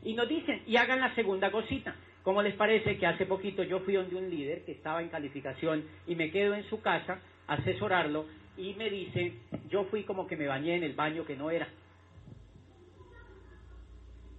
[0.03, 1.95] Y nos dicen, y hagan la segunda cosita.
[2.23, 5.83] ¿Cómo les parece que hace poquito yo fui donde un líder que estaba en calificación
[6.07, 8.25] y me quedo en su casa a asesorarlo
[8.57, 9.33] y me dice,
[9.69, 11.67] yo fui como que me bañé en el baño que no era.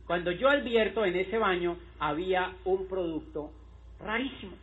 [0.07, 3.53] Cuando yo advierto en ese baño había un producto
[4.01, 4.57] rarísimo.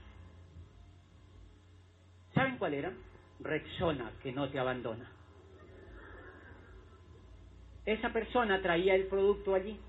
[2.34, 2.92] ¿Saben cuál era?
[3.40, 5.12] Rexona, que no te abandona.
[7.86, 9.80] Esa persona traía el producto allí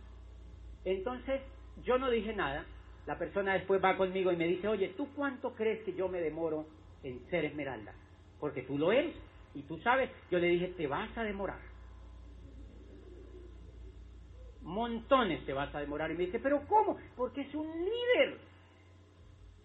[0.85, 1.41] entonces,
[1.85, 2.66] yo no dije nada.
[3.07, 6.20] La persona después va conmigo y me dice, oye, ¿tú cuánto crees que yo me
[6.20, 6.66] demoro
[7.03, 7.95] en ser esmeralda?
[8.39, 9.14] Porque tú lo eres
[9.55, 10.11] y tú sabes.
[10.30, 11.61] Yo le dije, te vas a demorar.
[14.62, 16.11] Montones te vas a demorar.
[16.12, 16.97] Y me dice, ¿pero cómo?
[17.16, 18.39] Porque es un líder.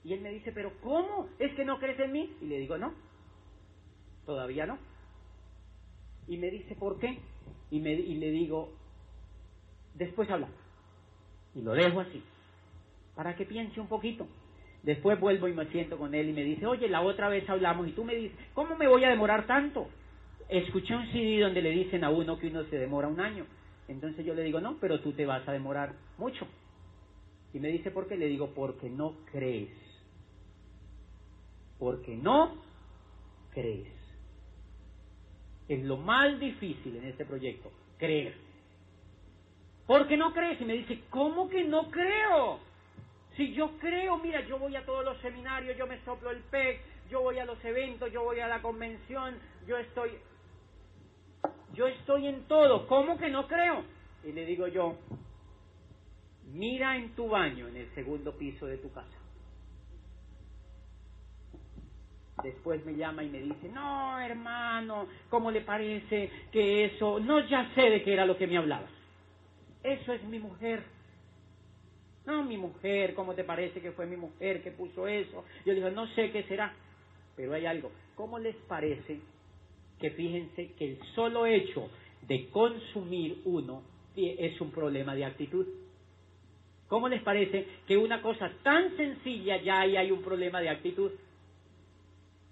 [0.04, 1.30] Y él me dice, ¿pero cómo?
[1.38, 2.36] ¿Es que no crees en mí?
[2.42, 2.94] Y le digo, no,
[4.26, 4.80] todavía no.
[6.28, 7.20] Y me dice, ¿por qué?
[7.70, 8.74] Y, me, y le digo,
[9.94, 10.67] después hablamos
[11.58, 12.24] y lo dejo así.
[13.16, 14.28] para que piense un poquito.
[14.84, 17.88] Después vuelvo y me siento con él y me dice, oye, la otra vez hablamos
[17.88, 19.90] y tú me dices, ¿cómo me voy a demorar tanto?
[20.48, 23.46] Escuché un CD donde le dicen a uno que uno se demora un año.
[23.88, 26.48] Entonces yo le digo, no, pero tú te vas a demorar mucho.
[27.54, 28.16] Y me dice, ¿por qué?
[28.18, 29.72] Le digo, porque no crees.
[31.80, 32.56] Porque no
[33.52, 33.88] crees.
[35.68, 38.47] Es lo más difícil en este proyecto, creer.
[39.88, 40.62] Porque no crees.
[40.62, 42.60] Y me dice, ¿cómo que no creo?
[43.36, 46.82] Si yo creo, mira, yo voy a todos los seminarios, yo me soplo el pez,
[47.10, 49.36] yo voy a los eventos, yo voy a la convención,
[49.68, 50.12] yo estoy,
[51.74, 53.84] yo estoy en todo, ¿cómo que no creo?
[54.24, 54.98] Y le digo yo,
[56.52, 59.08] mira en tu baño en el segundo piso de tu casa.
[62.44, 67.20] Después me llama y me dice, no, hermano, ¿cómo le parece que eso?
[67.20, 68.88] No, ya sé de qué era lo que me hablaba.
[69.84, 70.84] Eso es mi mujer.
[72.26, 75.46] No, mi mujer, ¿cómo te parece que fue mi mujer que puso eso?
[75.66, 76.74] Yo digo, no sé qué será,
[77.36, 77.92] pero hay algo.
[78.16, 79.22] ¿Cómo les parece
[80.00, 81.90] que fíjense que el solo hecho
[82.28, 83.82] de consumir uno
[84.16, 85.66] es un problema de actitud?
[86.88, 91.12] ¿Cómo les parece que una cosa tan sencilla ya ahí hay un problema de actitud?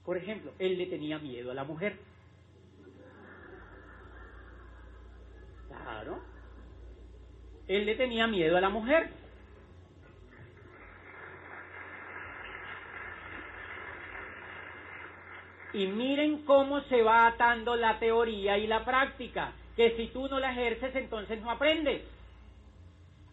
[0.05, 1.97] Por ejemplo, él le tenía miedo a la mujer.
[5.67, 6.34] Claro.
[7.67, 9.09] Él le tenía miedo a la mujer.
[15.73, 20.39] Y miren cómo se va atando la teoría y la práctica, que si tú no
[20.39, 22.01] la ejerces entonces no aprendes.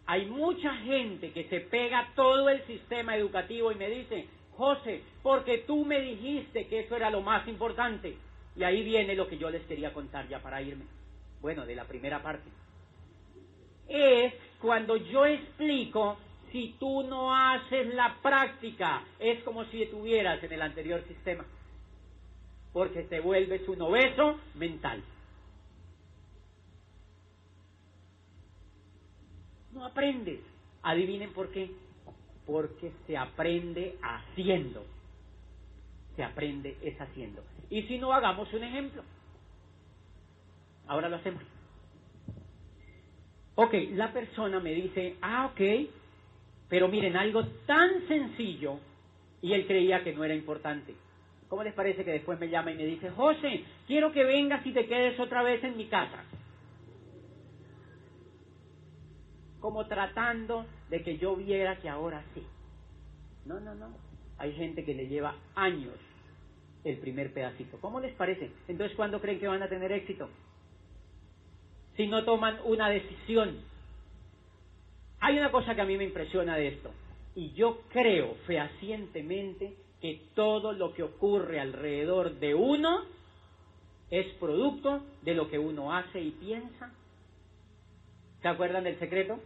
[0.05, 4.27] Hay mucha gente que se pega todo el sistema educativo y me dice,
[4.57, 8.17] José, porque tú me dijiste que eso era lo más importante.
[8.55, 10.85] Y ahí viene lo que yo les quería contar ya para irme.
[11.41, 12.49] Bueno, de la primera parte.
[13.87, 16.17] Es cuando yo explico,
[16.51, 21.45] si tú no haces la práctica, es como si estuvieras en el anterior sistema
[22.73, 25.01] porque te vuelves un obeso mental.
[29.71, 30.39] No aprendes.
[30.81, 31.71] Adivinen por qué.
[32.45, 34.83] Porque se aprende haciendo.
[36.15, 37.43] Se aprende es haciendo.
[37.69, 39.03] Y si no, hagamos un ejemplo.
[40.87, 41.43] Ahora lo hacemos.
[43.55, 45.61] Ok, la persona me dice, ah, ok,
[46.69, 48.79] pero miren, algo tan sencillo
[49.41, 50.95] y él creía que no era importante.
[51.49, 54.71] ¿Cómo les parece que después me llama y me dice, José, quiero que vengas y
[54.71, 56.23] te quedes otra vez en mi casa?
[59.59, 62.43] Como tratando de que yo viera que ahora sí.
[63.45, 63.89] No, no, no.
[64.39, 65.93] Hay gente que le lleva años
[66.83, 67.77] el primer pedacito.
[67.79, 68.51] ¿Cómo les parece?
[68.67, 70.29] Entonces, ¿cuándo creen que van a tener éxito?
[71.95, 73.57] Si no toman una decisión.
[75.19, 76.91] Hay una cosa que a mí me impresiona de esto.
[77.35, 83.05] Y yo creo fehacientemente que todo lo que ocurre alrededor de uno
[84.09, 86.91] es producto de lo que uno hace y piensa.
[88.41, 89.39] ¿Se acuerdan del secreto?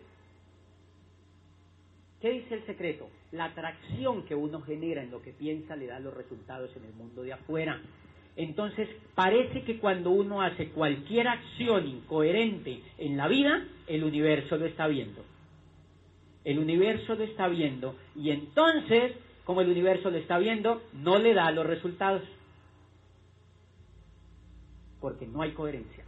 [2.19, 3.07] ¿Qué dice el secreto?
[3.31, 6.93] La atracción que uno genera en lo que piensa le da los resultados en el
[6.93, 7.79] mundo de afuera.
[8.37, 14.65] Entonces, parece que cuando uno hace cualquier acción incoherente en la vida, el universo lo
[14.65, 15.25] está viendo.
[16.45, 19.13] El universo lo está viendo y entonces
[19.47, 22.21] como el universo lo está viendo, no le da los resultados.
[24.99, 26.03] Porque no hay coherencia.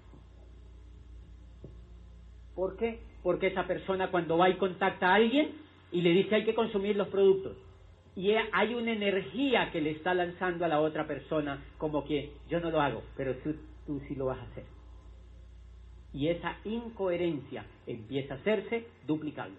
[2.54, 3.00] ¿Por qué?
[3.24, 5.54] Porque esa persona cuando va y contacta a alguien
[5.90, 7.56] y le dice hay que consumir los productos,
[8.16, 12.60] y hay una energía que le está lanzando a la otra persona como que yo
[12.60, 13.56] no lo hago, pero tú,
[13.86, 14.66] tú sí lo vas a hacer.
[16.14, 19.56] Y esa incoherencia empieza a hacerse duplicable.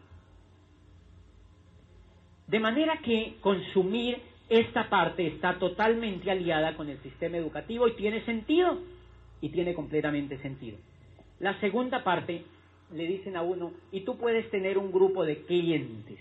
[2.49, 4.19] De manera que consumir
[4.49, 8.81] esta parte está totalmente aliada con el sistema educativo y tiene sentido,
[9.41, 10.77] y tiene completamente sentido.
[11.39, 12.45] La segunda parte
[12.93, 16.19] le dicen a uno, y tú puedes tener un grupo de clientes.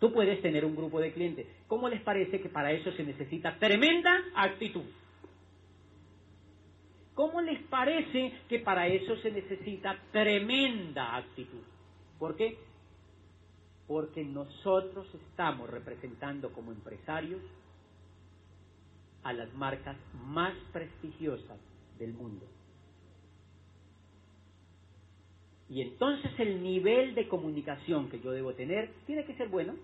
[0.00, 1.46] Tú puedes tener un grupo de clientes.
[1.68, 4.84] ¿Cómo les parece que para eso se necesita tremenda actitud?
[7.14, 11.62] ¿Cómo les parece que para eso se necesita tremenda actitud?
[12.18, 12.56] ¿Por qué?
[13.90, 17.42] porque nosotros estamos representando como empresarios
[19.24, 19.96] a las marcas
[20.28, 21.58] más prestigiosas
[21.98, 22.46] del mundo.
[25.68, 29.74] Y entonces el nivel de comunicación que yo debo tener tiene que ser bueno.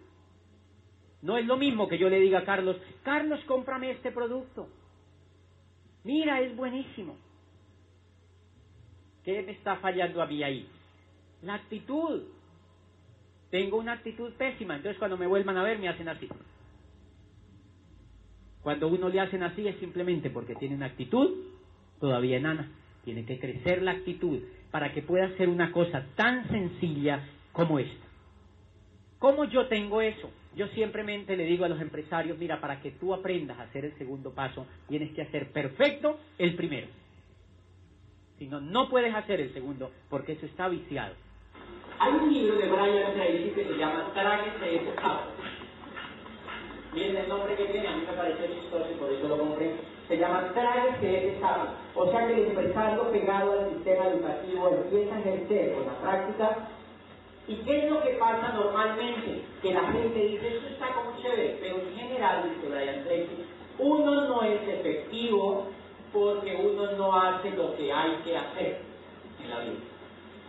[1.22, 4.68] No es lo mismo que yo le diga a Carlos, Carlos, cómprame este producto.
[6.04, 7.16] Mira, es buenísimo.
[9.24, 10.68] ¿Qué me está fallando a mí ahí?
[11.42, 12.22] La actitud.
[13.50, 16.28] tengo una actitud pésima, entonces cuando me vuelvan a ver me hacen así.
[18.62, 21.44] Cuando uno le hacen así es simplemente porque tiene una actitud
[22.00, 22.70] todavía enana.
[23.04, 24.40] Tiene que crecer la actitud
[24.70, 28.06] para que pueda hacer una cosa tan sencilla como esta.
[29.18, 30.30] ¿Cómo yo tengo eso?
[30.56, 33.96] Yo simplemente le digo a los empresarios, mira, para que tú aprendas a hacer el
[33.98, 36.88] segundo paso, tienes que hacer perfecto el primero.
[38.38, 41.14] Si no, no puedes hacer el segundo, porque eso está viciado.
[41.98, 45.30] Hay un libro de Brian Tracy que se llama Tráguese ese sapo.
[46.94, 49.74] Miren el nombre que tiene, a mí me pareció chistoso y por eso lo compré.
[50.08, 51.72] Se llama Tráguese ese sapo.
[51.94, 56.68] O sea que el empresario pegado al sistema educativo empieza a ejercer con la práctica
[57.48, 59.42] ¿Y qué es lo que pasa normalmente?
[59.62, 63.44] Que la gente dice, eso está como chévere, pero en general, dice Brian Tracy,
[63.78, 65.68] uno no es efectivo
[66.12, 68.80] porque uno no hace lo que hay que hacer
[69.42, 69.78] en la vida.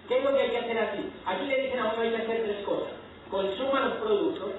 [0.07, 1.09] ¿Qué es lo que hay que hacer aquí?
[1.25, 2.93] Aquí le dicen a uno hay que hacer tres cosas.
[3.29, 4.51] Consuma los productos,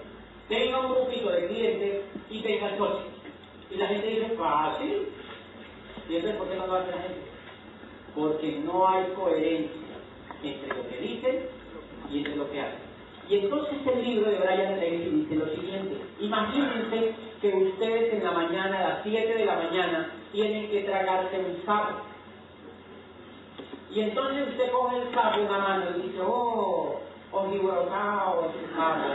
[0.49, 3.09] tenga un grupito de clientes y tenga socios.
[3.71, 5.09] Y la gente dice, fácil.
[6.09, 7.21] ¿Y eso es por qué no lo hace la gente?
[8.15, 9.89] Porque no hay coherencia
[10.43, 11.58] entre lo que dicen
[12.11, 12.89] y eso es lo que hace.
[13.29, 18.31] Y entonces el libro de Brian Tracy dice lo siguiente, imagínense que ustedes en la
[18.33, 22.05] mañana, a las 7 de la mañana, tienen que tragarse un sapo.
[23.91, 27.01] Y entonces usted coge el sapo en la mano y dice, oh,
[27.33, 29.09] ojibrocao, ese sapo,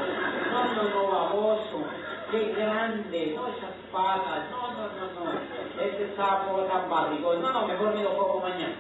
[0.52, 1.84] no, no, no, baboso,
[2.30, 7.68] qué grande, no esas patas, no, no, no, no, ese sapo tan barrigón, no, no,
[7.68, 8.76] mejor me lo como mañana.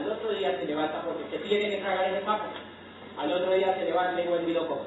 [0.00, 2.44] Al otro día se levanta porque se tiene que tragar ese sapo.
[3.18, 4.86] Al otro día se levanta y vuelve loco.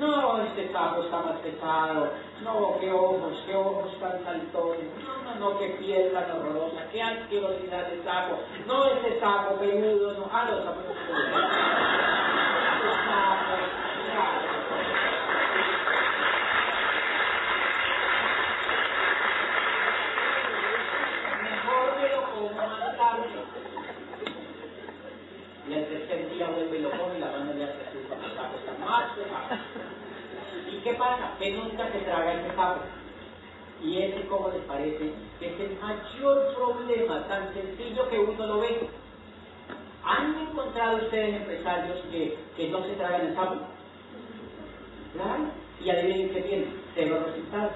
[0.00, 2.08] No, este sapo está más pesado.
[2.42, 4.86] No, qué ojos, qué ojos tan saltones.
[5.04, 6.88] No, no, no, qué piel tan horrorosa.
[6.90, 8.38] Qué asquerosidad de sapo.
[8.66, 10.14] No, ese sapo peludo.
[10.14, 10.84] No, ah, los sapos.
[25.66, 28.34] y el tercer día vuelve y lo pone y la mano ya se asusta, el
[28.36, 29.60] sapo está más pesado.
[30.70, 31.23] ¿Y qué pasa?
[31.38, 32.80] Que nunca se traga ese sapo.
[33.82, 38.88] Y ese, como les parece, es el mayor problema, tan sencillo que uno lo ve.
[40.04, 43.56] ¿Han encontrado ustedes empresarios que, que no se tragan el sapo?
[45.14, 45.44] ¿Claro?
[45.82, 47.72] Y adivinen qué tienen, cero resultados.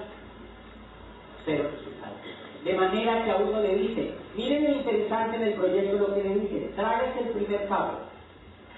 [1.44, 2.18] Cero resultados.
[2.64, 6.22] De manera que a uno le dice, miren lo interesante en el proyecto lo que
[6.22, 8.00] le dice, trágase el primer pago,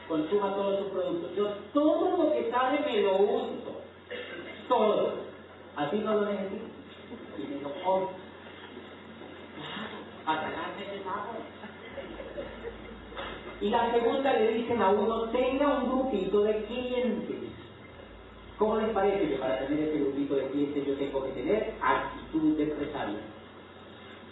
[0.06, 1.34] consuma todos sus productos.
[1.34, 3.69] Yo todo lo que sale me lo uso,
[4.70, 5.14] todo.
[5.76, 6.64] Así no lo necesito.
[7.36, 7.56] Y me
[10.80, 11.34] ese pago.
[13.60, 17.36] Y la segunda le dicen a uno, tenga un grupito de clientes.
[18.58, 22.56] ¿Cómo les parece que para tener ese grupito de clientes yo tengo que tener actitud
[22.56, 23.16] de empresario?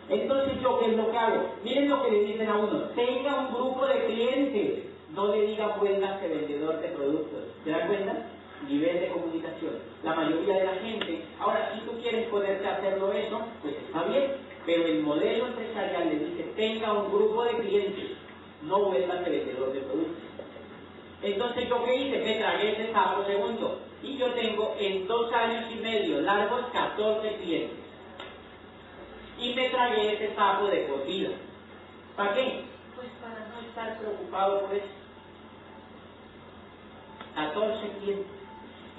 [0.08, 1.54] Entonces, ¿yo qué es lo que hago?
[1.64, 4.84] Miren lo que le dicen a uno, tenga un grupo de clientes,
[5.14, 7.44] no le diga vuélvase vendedor de productos.
[7.64, 8.26] ¿Se dan cuenta?
[8.66, 9.78] Nivel de comunicación.
[10.02, 14.32] La mayoría de la gente, ahora, si tú quieres poderte hacerlo eso, pues está bien,
[14.66, 18.10] pero el modelo empresarial le dice, tenga un grupo de clientes,
[18.62, 20.24] no vuélvase vendedor de productos.
[21.22, 22.18] Entonces, ¿yo qué hice?
[22.18, 23.80] Me tragué ese sapo segundo.
[24.02, 27.88] Y yo tengo en dos años y medio largos 14 clientes
[29.40, 31.02] y me tragué ese sapo de por
[32.16, 32.64] ¿Para qué?
[32.96, 34.86] Pues para no estar preocupado por eso.
[37.34, 38.37] 14 clientes.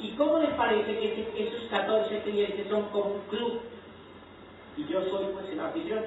[0.01, 3.61] ¿Y cómo les parece que esos 14 clientes son como un club?
[4.77, 6.05] Y yo soy pues el anfitrión.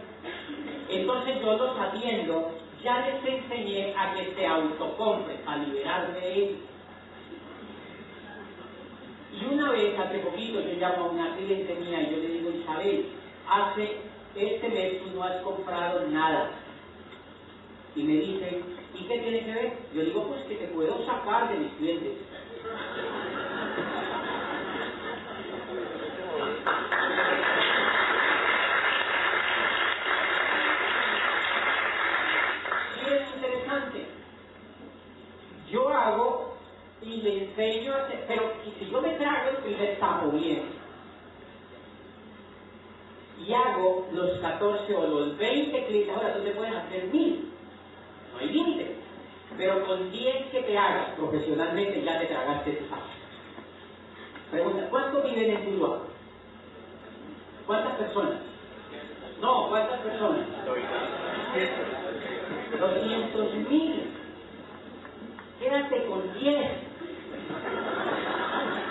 [0.89, 2.53] Entonces yo los atiendo,
[2.83, 6.59] ya les enseñé a que se autocompren, a liberarme de ellos.
[9.41, 12.51] Y una vez, hace poquito, yo llamo a una cliente mía y yo le digo,
[12.51, 13.07] Isabel,
[13.49, 13.97] hace
[14.35, 16.51] este mes tú no has comprado nada.
[17.95, 18.63] Y me dicen,
[18.95, 19.73] ¿y qué tiene que ver?
[19.95, 22.13] Yo digo, pues que te puedo sacar de mis clientes.
[26.35, 26.52] Y
[33.07, 34.07] es interesante.
[35.71, 36.57] Yo hago
[37.03, 40.83] y le enseño a hacer, pero si yo me trago el sapo bien,
[43.47, 47.51] y hago los 14 o los 20 clientes, ahora tú te puedes hacer mil,
[48.33, 48.95] no hay límite,
[49.57, 53.03] pero con 10 que te hagas profesionalmente ya te tragaste tu paso.
[54.51, 56.12] Pregunta, ¿cuántos viven en Tuluá?
[57.67, 58.39] ¿Cuántas personas?
[59.41, 60.47] No, ¿cuántas personas?
[62.79, 64.11] 200 mil.
[65.61, 66.71] Quédate con 10.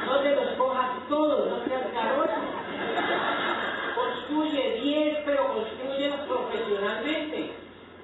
[0.05, 2.31] No te los cojas todos, no seas caroso.
[3.95, 7.53] Construye 10, pero construye profesionalmente.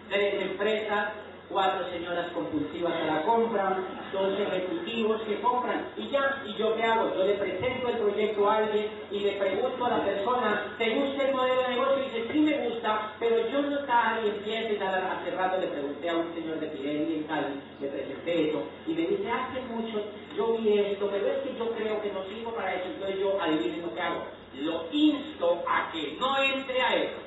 [0.09, 1.09] Tres empresas,
[1.49, 3.77] cuatro señoras compulsivas a la compra,
[4.11, 7.13] dos ejecutivos que compran y ya, ¿y yo qué hago?
[7.15, 11.27] Yo le presento el proyecto a alguien y le pregunto a la persona, ¿te gusta
[11.27, 11.99] el modelo de negocio?
[11.99, 14.95] Y dice, sí me gusta, pero yo no tal y empieza y tal.
[14.95, 18.93] Hace rato le pregunté a un señor de Pirelli en Cali, le presenté eso y
[18.93, 20.03] me dice, hace mucho
[20.35, 23.41] yo vi esto, pero es que yo creo que no sirvo para eso, entonces yo
[23.41, 24.23] adivinen lo que hago.
[24.59, 27.17] Lo insto a que no entre a eso.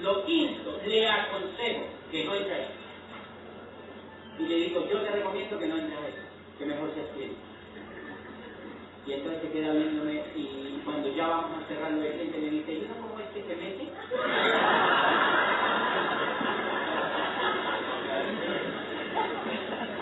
[0.00, 1.84] Lo insto, le aconsejo
[2.14, 2.70] que no entre a eso.
[4.38, 6.22] Y le digo, yo te recomiendo que no entre a eso,
[6.56, 7.34] que mejor se abstiene.
[9.04, 12.72] Y entonces se queda viéndome y cuando ya vamos a cerrar el cliente me dice,
[12.72, 13.88] ¿y no cómo es que se mete?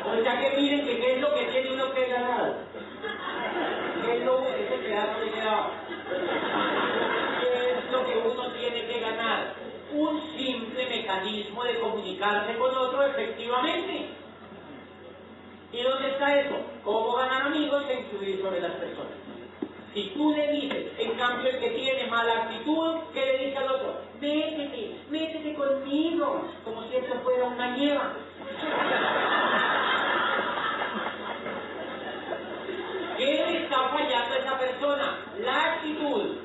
[0.05, 2.55] O que miren que qué es lo que tiene uno que ganar.
[4.05, 5.70] ¿Qué es lo que de quedado?
[7.40, 9.55] ¿Qué es lo que uno tiene que ganar?
[9.94, 10.20] Un
[11.12, 14.09] mecanismo de comunicarse con otro efectivamente.
[15.72, 16.56] ¿Y dónde está eso?
[16.84, 19.12] ¿Cómo ganar amigos e influir sobre las personas?
[19.94, 23.70] Si tú le dices, en cambio, el que tiene mala actitud, ¿qué le dice al
[23.72, 24.01] otro?
[24.20, 28.12] Métete, métete conmigo, como si eso fuera una nieva.
[33.18, 35.18] ¿Qué le está fallando a esa persona?
[35.40, 36.36] La actitud.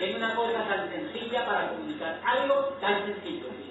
[0.00, 3.61] Es una cosa tan sencilla para comunicar algo tan sencillo.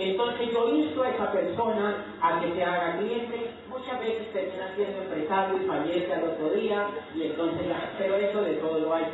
[0.00, 5.02] Entonces yo insto a esa persona a que se haga cliente, muchas veces termina siendo
[5.02, 7.66] empresario y fallece al otro día, y entonces
[7.98, 9.04] pero eso de todo lo hay.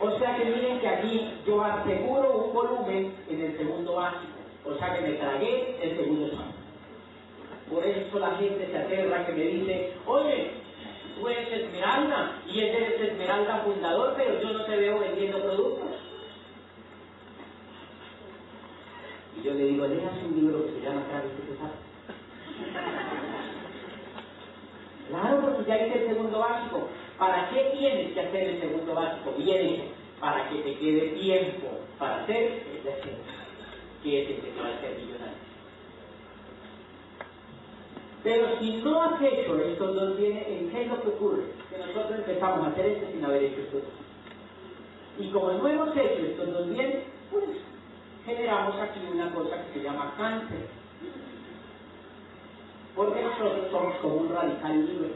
[0.00, 4.74] O sea que miren que aquí yo aseguro un volumen en el segundo básico, o
[4.78, 6.56] sea que me tragué el segundo básico.
[7.70, 10.50] Por eso la gente se aterra que me dice, oye,
[11.18, 16.05] tú eres Esmeralda y ese es Esmeralda fundador, pero yo no te veo vendiendo productos.
[19.38, 21.32] Y yo le digo, leas un libro que se llama Travis
[25.08, 26.88] Claro, porque ya hice el segundo básico.
[27.18, 29.32] ¿Para qué tienes que hacer el segundo básico?
[29.38, 31.68] Bien para que te quede tiempo
[31.98, 33.16] para hacer el tercero,
[34.02, 35.46] que es el que te va a hacer millonario.
[38.22, 41.42] Pero si no has hecho estos dos bienes, ¿qué es lo que ocurre?
[41.70, 43.92] Que nosotros empezamos a hacer esto sin haber hecho estos dos.
[45.18, 47.44] Y como no hemos hecho estos dos bienes, pues
[48.26, 50.66] generamos aquí una cosa que se llama cáncer.
[52.94, 55.10] Porque nosotros somos como un radical libre.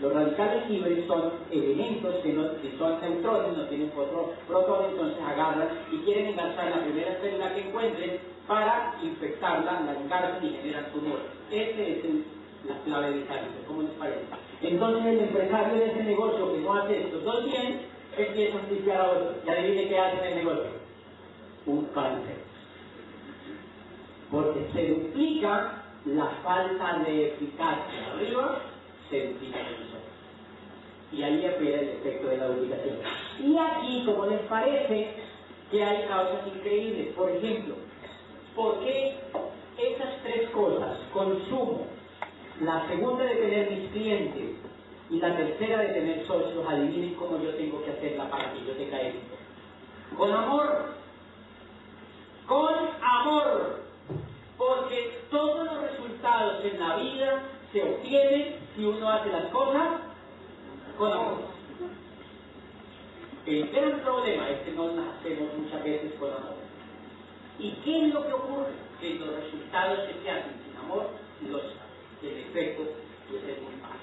[0.00, 2.44] Los radicales libres son elementos que, no,
[2.78, 8.18] son neutrones, no tienen protones, entonces agarran y quieren engarzar la primera célula que encuentren
[8.46, 11.26] para infectarla, la engarzan y generan tumores.
[11.50, 12.04] Esa es
[12.66, 14.20] la clave de cáncer, ¿cómo les parece?
[14.62, 17.80] Entonces el empresario de ese negocio que no hace esto todo bien,
[18.16, 19.34] empieza a limpiar a otro.
[19.44, 20.77] Y adivine qué hace en el negocio.
[21.68, 22.36] Un cáncer.
[24.30, 28.62] Porque se duplica la falta de eficacia arriba,
[29.10, 30.02] se duplica en nosotros.
[31.12, 32.96] Y ahí apela el efecto de la duplicación.
[33.40, 35.14] Y aquí, como les parece,
[35.70, 37.14] que hay causas increíbles.
[37.14, 37.74] Por ejemplo,
[38.54, 39.18] ¿por qué
[39.78, 41.86] esas tres cosas, consumo,
[42.60, 44.56] la segunda de tener mis clientes
[45.10, 48.72] y la tercera de tener socios, adivinen cómo yo tengo que hacerla para que yo
[48.72, 49.14] te caiga.
[50.16, 50.98] Con amor.
[52.48, 53.82] Con amor.
[54.56, 57.42] Porque todos los resultados en la vida
[57.72, 60.00] se obtienen si uno hace las cosas
[60.96, 61.58] con amor.
[63.46, 66.56] El gran problema es que no hacemos muchas veces con amor.
[67.58, 68.72] ¿Y qué es lo que ocurre?
[69.00, 71.08] Que los resultados que se hacen sin amor,
[71.48, 71.62] los,
[72.22, 72.82] el efecto
[73.30, 73.94] pues es muy bajo.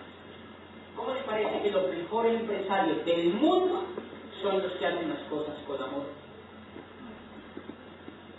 [0.96, 3.84] ¿Cómo les parece que los mejores empresarios del mundo
[4.42, 6.06] son los que hacen las cosas con amor?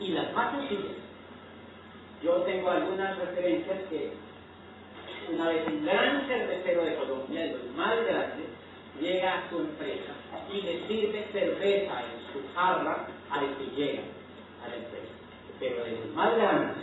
[0.00, 0.96] Y las más sencillas.
[2.22, 4.12] Yo tengo algunas referencias que
[5.32, 8.46] una vez un gran cervecero de Colombia, de los más grandes,
[9.00, 10.12] llega a su empresa
[10.52, 14.02] y le sirve cerveza en su jarra al que llega
[14.64, 15.12] a la empresa.
[15.60, 16.76] Pero de los más grandes,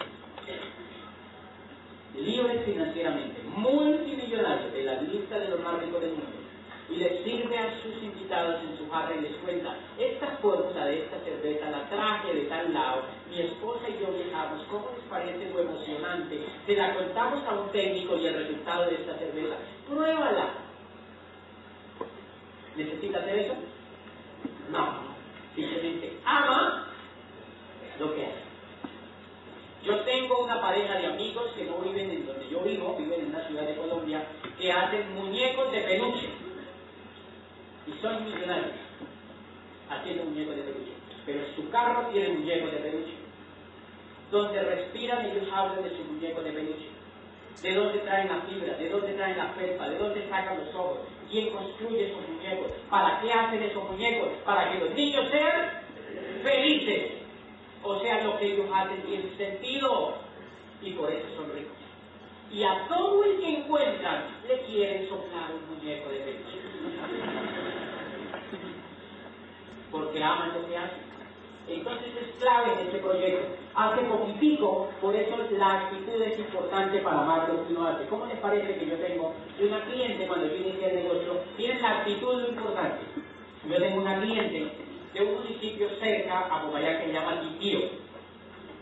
[2.15, 6.42] libres financieramente, multimillonarios de la lista de los más ricos del mundo,
[6.93, 11.03] y les sirve a sus invitados en su jarra y les cuenta, esta fórmula de
[11.03, 15.49] esta cerveza la traje de tal lado, mi esposa y yo viajamos, ¿cómo les parece
[15.49, 16.45] lo emocionante?
[16.67, 19.55] Se la contamos a un técnico y el resultado de esta cerveza,
[19.89, 20.53] pruébala.
[22.75, 23.55] ¿Necesita hacer eso?
[24.71, 24.93] No,
[25.55, 26.87] simplemente ama
[27.99, 28.43] lo que hace.
[29.83, 33.27] Yo tengo una pareja de amigos que no viven en donde yo vivo, viven en
[33.27, 34.25] una ciudad de Colombia,
[34.57, 36.42] que hacen muñecos de peluche
[41.25, 43.13] pero su carro tiene muñecos de peluche.
[44.31, 46.89] Donde respiran ellos hablan de su muñeco de peluche.
[47.61, 48.77] ¿De dónde traen la fibra?
[48.77, 49.89] ¿De dónde traen la felpa?
[49.89, 50.99] ¿De dónde sacan los ojos?
[51.29, 52.71] ¿Quién construye esos muñecos?
[52.89, 54.29] ¿Para qué hacen esos muñecos?
[54.43, 55.71] Para que los niños sean
[56.41, 57.11] felices.
[57.83, 60.15] O sea, lo que ellos hacen tiene sentido
[60.81, 61.77] y por eso son ricos.
[62.51, 67.62] Y a todo el que encuentran le quieren soplar un muñeco de peluche.
[69.93, 71.13] Porque aman lo que hacen.
[71.67, 73.55] Entonces es clave en este proyecto.
[73.75, 78.05] Hace poquitico, por eso la actitud es importante para amar lo que uno hace.
[78.07, 81.39] ¿Cómo les parece que yo tengo una cliente cuando yo inicié el negocio?
[81.55, 83.05] Tiene la actitud lo importante.
[83.69, 84.71] Yo tengo una cliente
[85.13, 87.79] de un municipio cerca a Popayán que se llama Titío.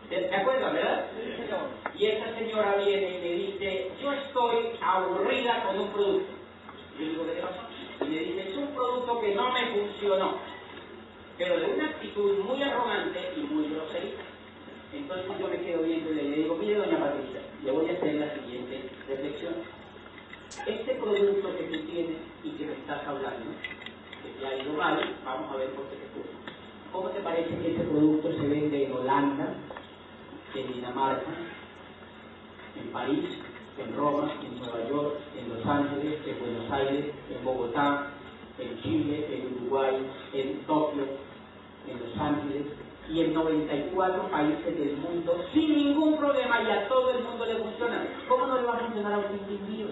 [0.09, 1.05] ¿Se acuerdan, verdad?
[1.97, 6.33] Y esa señora viene y me dice, yo estoy aburrida con un producto.
[6.97, 7.61] Yo digo, ¿qué te pasó?
[8.01, 10.50] Y me dice, es un producto que no me funcionó
[11.41, 14.21] pero de una actitud muy arrogante y muy groserita.
[14.93, 18.13] Entonces yo me quedo viendo y le digo, mire doña Patricia, le voy a hacer
[18.13, 19.55] la siguiente reflexión.
[20.67, 23.49] Este producto que tú tienes y que me estás hablando,
[24.21, 26.29] que te ha ido mal, vamos a ver por qué te ocurre.
[26.91, 29.55] ¿Cómo te parece que ese producto se vende en Holanda,
[30.53, 31.31] en Dinamarca,
[32.79, 33.25] en París,
[33.79, 37.05] en Roma, en Nueva York, en Los Ángeles, en Buenos Aires,
[37.35, 38.11] en Bogotá,
[38.59, 41.30] en Chile, en Uruguay, en Tokio,
[41.87, 42.67] en Los Ángeles
[43.09, 47.55] y en 94 países del mundo sin ningún problema y a todo el mundo le
[47.55, 48.07] funciona.
[48.27, 49.91] ¿Cómo no le va a funcionar a un individuo?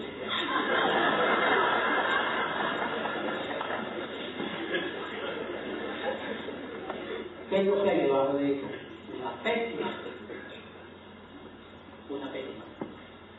[7.50, 8.66] ¿Qué es lo que hay debajo de eso?
[9.18, 9.90] Una pésima.
[12.08, 12.64] Una pésima.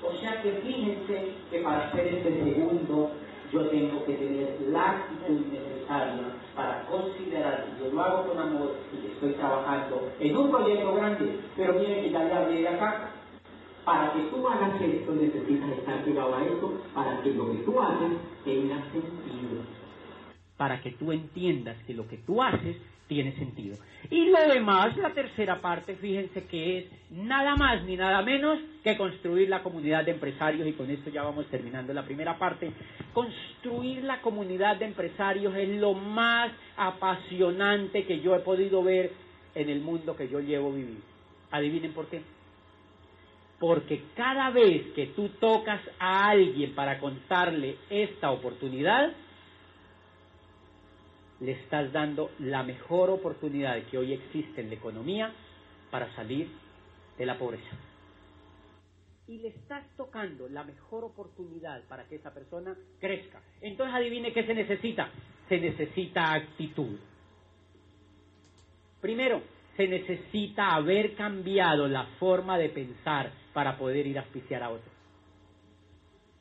[0.03, 3.11] O sea que fíjense que para hacer este segundo
[3.51, 8.75] yo tengo que tener la actitud necesaria para considerar que yo lo hago con amor
[8.93, 11.39] y que estoy trabajando en un proyecto grande.
[11.55, 13.11] Pero miren que ya le hablé de acá.
[13.85, 17.81] Para que tú hagas esto necesitas estar pegado a esto para que lo que tú
[17.81, 18.11] haces
[18.45, 19.63] tenga sentido.
[20.57, 22.77] Para que tú entiendas que lo que tú haces
[23.11, 23.75] tiene sentido.
[24.09, 28.95] Y lo demás, la tercera parte, fíjense que es nada más ni nada menos que
[28.95, 32.71] construir la comunidad de empresarios, y con esto ya vamos terminando la primera parte.
[33.11, 39.11] Construir la comunidad de empresarios es lo más apasionante que yo he podido ver
[39.55, 41.01] en el mundo que yo llevo vivir.
[41.51, 42.21] Adivinen por qué.
[43.59, 49.11] Porque cada vez que tú tocas a alguien para contarle esta oportunidad,
[51.41, 55.33] le estás dando la mejor oportunidad que hoy existe en la economía
[55.89, 56.47] para salir
[57.17, 57.75] de la pobreza.
[59.27, 63.41] Y le estás tocando la mejor oportunidad para que esa persona crezca.
[63.61, 65.09] Entonces adivine qué se necesita.
[65.49, 66.97] Se necesita actitud.
[69.01, 69.41] Primero,
[69.77, 74.93] se necesita haber cambiado la forma de pensar para poder ir a auspiciar a otros.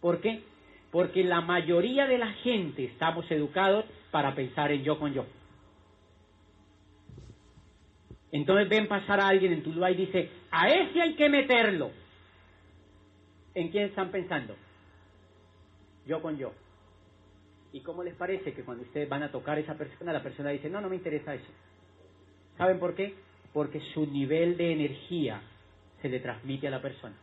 [0.00, 0.42] ¿Por qué?
[0.90, 5.24] Porque la mayoría de la gente estamos educados para pensar en yo con yo.
[8.32, 11.90] Entonces ven pasar a alguien en tu lugar y dice, a ese hay que meterlo.
[13.54, 14.56] ¿En quién están pensando?
[16.06, 16.52] Yo con yo.
[17.72, 20.50] ¿Y cómo les parece que cuando ustedes van a tocar a esa persona, la persona
[20.50, 21.52] dice, no, no me interesa eso?
[22.56, 23.14] ¿Saben por qué?
[23.52, 25.40] Porque su nivel de energía
[26.02, 27.14] se le transmite a la persona.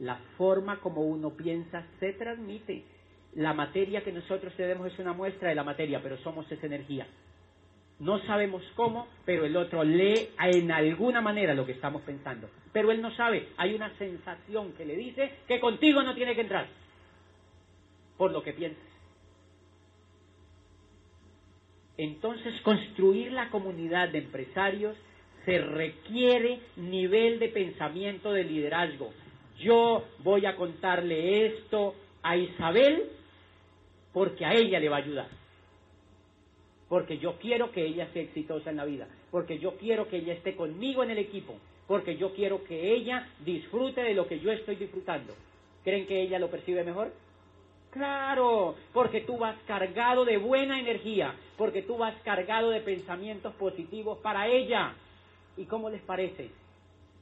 [0.00, 2.84] La forma como uno piensa se transmite.
[3.34, 7.06] La materia que nosotros tenemos es una muestra de la materia, pero somos esa energía.
[8.00, 12.48] No sabemos cómo, pero el otro lee en alguna manera lo que estamos pensando.
[12.72, 16.40] Pero él no sabe, hay una sensación que le dice que contigo no tiene que
[16.40, 16.66] entrar,
[18.16, 18.82] por lo que piensas.
[21.98, 24.96] Entonces, construir la comunidad de empresarios
[25.44, 29.12] se requiere nivel de pensamiento de liderazgo.
[29.60, 33.10] Yo voy a contarle esto a Isabel
[34.12, 35.28] porque a ella le va a ayudar.
[36.88, 39.06] Porque yo quiero que ella sea exitosa en la vida.
[39.30, 41.56] Porque yo quiero que ella esté conmigo en el equipo.
[41.86, 45.34] Porque yo quiero que ella disfrute de lo que yo estoy disfrutando.
[45.84, 47.12] ¿Creen que ella lo percibe mejor?
[47.90, 54.18] Claro, porque tú vas cargado de buena energía, porque tú vas cargado de pensamientos positivos
[54.18, 54.94] para ella.
[55.56, 56.50] ¿Y cómo les parece,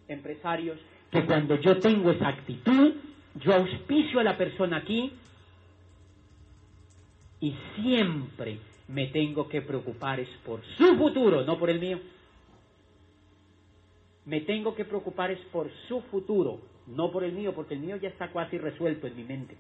[0.09, 0.79] empresarios,
[1.11, 2.95] que cuando yo tengo esa actitud,
[3.37, 5.13] yo auspicio a la persona aquí
[7.41, 8.59] y siempre
[8.89, 12.01] me tengo que preocupar es por su futuro, no por el mío.
[14.25, 17.97] Me tengo que preocupar es por su futuro, no por el mío, porque el mío
[17.97, 19.57] ya está casi resuelto en mi mente.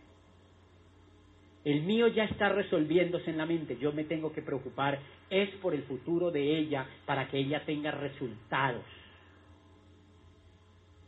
[1.64, 3.78] El mío ya está resolviéndose en la mente.
[3.78, 4.98] Yo me tengo que preocupar
[5.28, 8.84] es por el futuro de ella para que ella tenga resultados.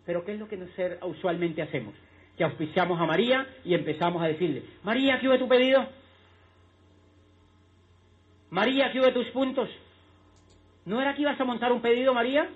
[0.06, 0.58] Pero ¿qué es lo que
[1.02, 1.94] usualmente hacemos?
[2.36, 5.86] Que auspiciamos a María y empezamos a decirle, María, ¿qué hubo tu pedido?
[8.50, 9.68] María, ¿qué hubo tus puntos?
[10.84, 12.48] ¿No era que ibas a montar un pedido, María?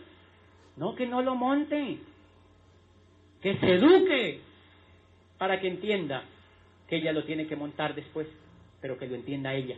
[0.77, 1.99] No, que no lo monte.
[3.41, 4.41] Que se eduque
[5.39, 6.25] para que entienda
[6.89, 8.27] que ella lo tiene que montar después,
[8.81, 9.77] pero que lo entienda ella.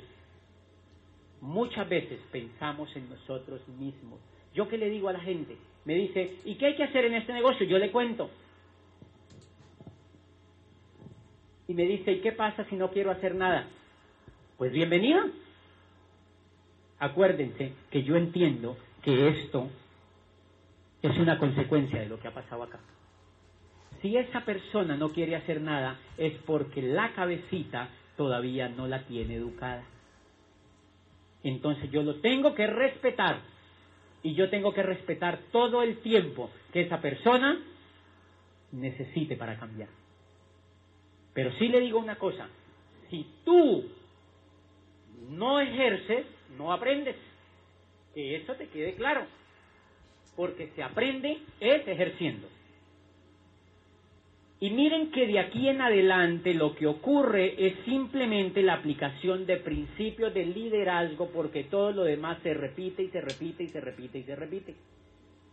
[1.40, 4.20] Muchas veces pensamos en nosotros mismos.
[4.54, 5.56] Yo qué le digo a la gente,
[5.86, 7.64] me dice, ¿y qué hay que hacer en este negocio?
[7.64, 8.28] Yo le cuento.
[11.68, 13.68] Y me dice, ¿y qué pasa si no quiero hacer nada?
[14.58, 15.24] Pues bienvenida.
[16.98, 19.70] Acuérdense que yo entiendo que esto
[21.02, 22.80] es una consecuencia de lo que ha pasado acá.
[24.02, 29.36] Si esa persona no quiere hacer nada es porque la cabecita todavía no la tiene
[29.36, 29.84] educada.
[31.44, 33.40] Entonces yo lo tengo que respetar
[34.26, 37.62] y yo tengo que respetar todo el tiempo que esa persona
[38.72, 39.88] necesite para cambiar.
[41.32, 42.48] Pero sí le digo una cosa,
[43.08, 43.88] si tú
[45.28, 46.26] no ejerces,
[46.58, 47.14] no aprendes.
[48.16, 49.26] Que eso te quede claro.
[50.34, 52.48] Porque se aprende es ejerciendo.
[54.58, 59.58] Y miren que de aquí en adelante lo que ocurre es simplemente la aplicación de
[59.58, 64.18] principios de liderazgo porque todo lo demás se repite y se repite y se repite
[64.18, 64.74] y se repite.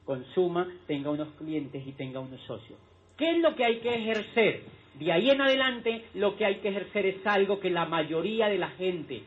[0.05, 2.79] Consuma, tenga unos clientes y tenga unos socios.
[3.17, 4.61] ¿Qué es lo que hay que ejercer?
[4.97, 8.57] De ahí en adelante lo que hay que ejercer es algo que la mayoría de
[8.57, 9.23] la gente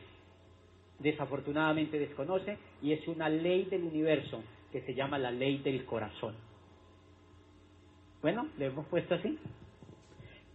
[0.97, 6.33] desafortunadamente desconoce y es una ley del universo que se llama la ley del corazón.
[8.21, 9.37] Bueno, le hemos puesto así.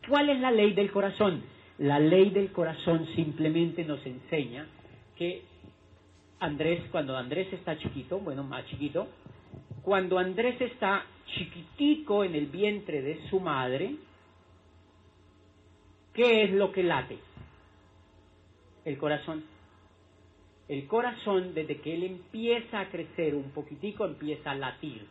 [0.08, 1.42] ¿Cuál es la ley del corazón?
[1.78, 4.66] La ley del corazón simplemente nos enseña
[5.16, 5.42] que
[6.40, 9.08] Andrés, cuando Andrés está chiquito, bueno, más chiquito,
[9.82, 13.94] cuando Andrés está chiquitico en el vientre de su madre,
[16.14, 17.18] ¿qué es lo que late?
[18.84, 19.44] El corazón.
[20.68, 25.06] El corazón, desde que él empieza a crecer un poquitico, empieza a latir.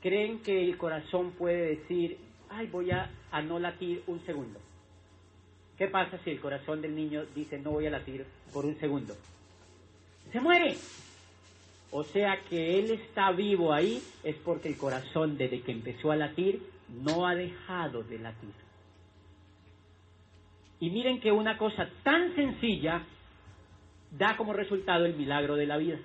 [0.00, 2.18] ¿Creen que el corazón puede decir,
[2.52, 3.10] ay, voy a,
[3.42, 4.60] no latir un segundo.
[5.76, 9.16] ¿Qué pasa si el corazón del niño dice no voy a latir por un segundo?
[10.30, 10.76] Se muere.
[11.90, 16.16] O sea que él está vivo ahí es porque el corazón desde que empezó a
[16.16, 18.54] latir no ha dejado de latir.
[20.80, 23.02] Y miren que una cosa tan sencilla
[24.10, 25.98] da como resultado el milagro de la vida.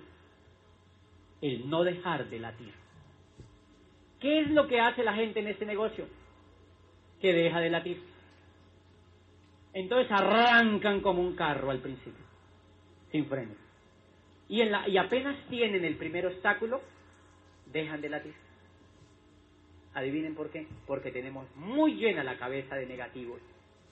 [1.41, 2.73] El no dejar de latir.
[4.19, 6.05] ¿Qué es lo que hace la gente en este negocio?
[7.21, 8.01] Que deja de latir.
[9.73, 12.25] Entonces arrancan como un carro al principio,
[13.11, 13.57] sin frenos.
[14.49, 16.81] Y, en la, y apenas tienen el primer obstáculo,
[17.71, 18.33] dejan de latir.
[19.93, 20.67] Adivinen por qué.
[20.85, 23.41] Porque tenemos muy llena la cabeza de negativos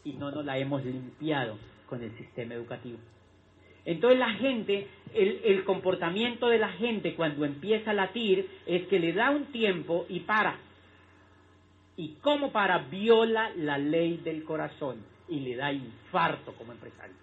[0.03, 1.57] y no nos la hemos limpiado
[1.87, 2.99] con el sistema educativo.
[3.85, 8.99] Entonces la gente, el, el, comportamiento de la gente cuando empieza a latir es que
[8.99, 10.57] le da un tiempo y para
[11.97, 17.15] y como para viola la ley del corazón y le da infarto como empresario.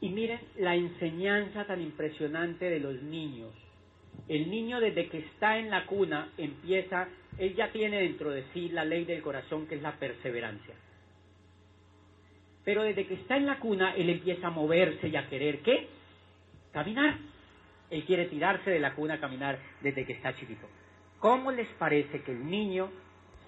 [0.00, 3.52] Y miren la enseñanza tan impresionante de los niños.
[4.28, 8.68] El niño desde que está en la cuna empieza, él ya tiene dentro de sí
[8.68, 10.74] la ley del corazón que es la perseverancia.
[12.68, 15.88] Pero desde que está en la cuna, él empieza a moverse y a querer, ¿qué?
[16.70, 17.16] Caminar.
[17.88, 20.68] Él quiere tirarse de la cuna a caminar desde que está chiquito.
[21.18, 22.90] ¿Cómo les parece que el niño,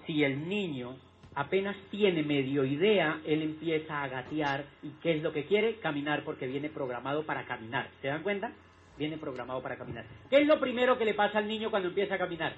[0.07, 0.97] si el niño
[1.35, 5.75] apenas tiene medio idea, él empieza a gatear y qué es lo que quiere?
[5.75, 7.89] Caminar porque viene programado para caminar.
[8.01, 8.51] ¿Se dan cuenta?
[8.97, 10.03] Viene programado para caminar.
[10.31, 12.55] ¿Qué es lo primero que le pasa al niño cuando empieza a caminar?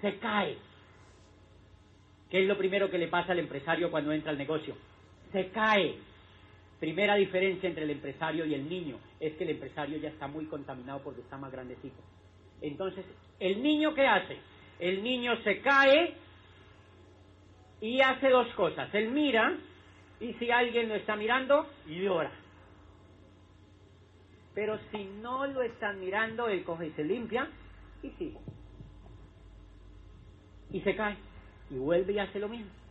[0.00, 0.56] Se cae.
[2.30, 4.76] ¿Qué es lo primero que le pasa al empresario cuando entra al negocio?
[5.34, 5.96] Se cae.
[6.78, 10.46] Primera diferencia entre el empresario y el niño es que el empresario ya está muy
[10.46, 12.00] contaminado porque está más grandecito.
[12.62, 13.04] Entonces,
[13.40, 14.38] ¿el niño qué hace?
[14.78, 16.14] El niño se cae
[17.80, 18.94] y hace dos cosas.
[18.94, 19.56] Él mira
[20.20, 22.32] y si alguien lo está mirando, llora.
[24.54, 27.48] Pero si no lo están mirando, él coge y se limpia
[28.02, 28.38] y sigue.
[30.70, 31.16] Y se cae.
[31.70, 32.83] Y vuelve y hace lo mismo.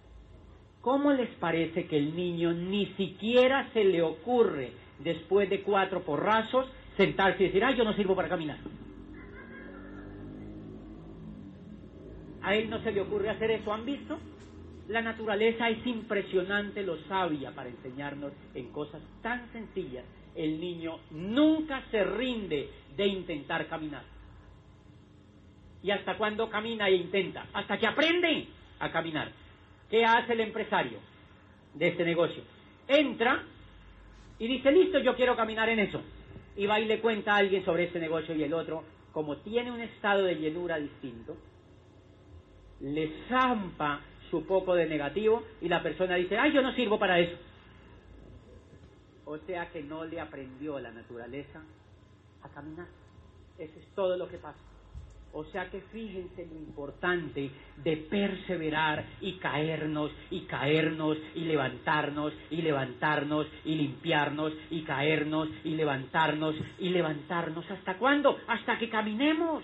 [0.84, 6.68] ¿Cómo les parece que el niño ni siquiera se le ocurre, después de cuatro porrazos,
[6.98, 8.58] sentarse y decir, ay, yo no sirvo para caminar.
[12.42, 14.20] A él no se le ocurre hacer eso, ¿han visto?
[14.90, 20.04] La naturaleza es impresionante, lo sabia para enseñarnos en cosas tan sencillas.
[20.36, 24.04] El niño nunca se rinde de intentar caminar.
[25.82, 27.48] ¿Y hasta cuándo camina e intenta?
[27.54, 28.48] Hasta que aprende
[28.80, 29.43] a caminar.
[29.94, 30.98] ¿Qué hace el empresario
[31.76, 32.42] de este negocio?
[32.88, 33.44] Entra
[34.40, 36.02] y dice, listo, yo quiero caminar en eso.
[36.56, 39.72] Y va y le cuenta a alguien sobre este negocio y el otro, como tiene
[39.72, 41.38] un estado de llenura distinto,
[42.80, 44.02] le zampa
[44.32, 47.38] su poco de negativo y la persona dice, ay, yo no sirvo para eso.
[49.26, 51.62] O sea que no le aprendió la naturaleza
[52.42, 52.88] a caminar.
[53.60, 54.73] Eso es todo lo que pasa.
[55.36, 57.50] O sea que fíjense lo importante
[57.84, 65.72] de perseverar y caernos y caernos y levantarnos y levantarnos y limpiarnos y caernos y
[65.72, 67.70] levantarnos y levantarnos.
[67.72, 68.40] ¿Hasta cuándo?
[68.48, 69.64] Hasta que caminemos.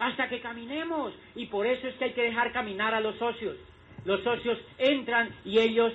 [0.00, 1.12] Hasta que caminemos.
[1.36, 3.56] Y por eso es que hay que dejar caminar a los socios.
[4.04, 5.92] Los socios entran y ellos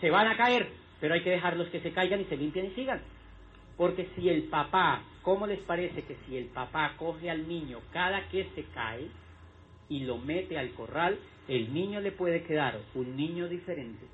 [0.00, 0.68] se van a caer,
[1.00, 3.00] pero hay que dejarlos que se caigan y se limpien y sigan.
[3.80, 8.28] Porque si el papá, ¿cómo les parece que si el papá coge al niño cada
[8.28, 9.08] que se cae
[9.88, 14.06] y lo mete al corral, el niño le puede quedar un niño diferente?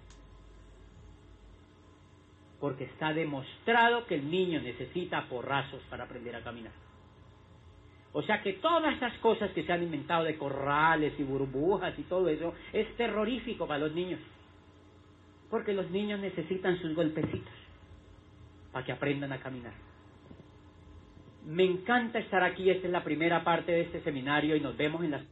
[2.61, 6.73] Porque está demostrado que el niño necesita porrazos para aprender a caminar.
[8.13, 12.03] O sea que todas estas cosas que se han inventado de corrales y burbujas y
[12.03, 14.21] todo eso es terrorífico para los niños.
[15.51, 17.66] Porque los niños necesitan sus golpecitos
[18.77, 19.73] para que aprendan a caminar.
[21.47, 25.03] Me encanta estar aquí, esta es la primera parte de este seminario y nos vemos
[25.03, 25.23] en las...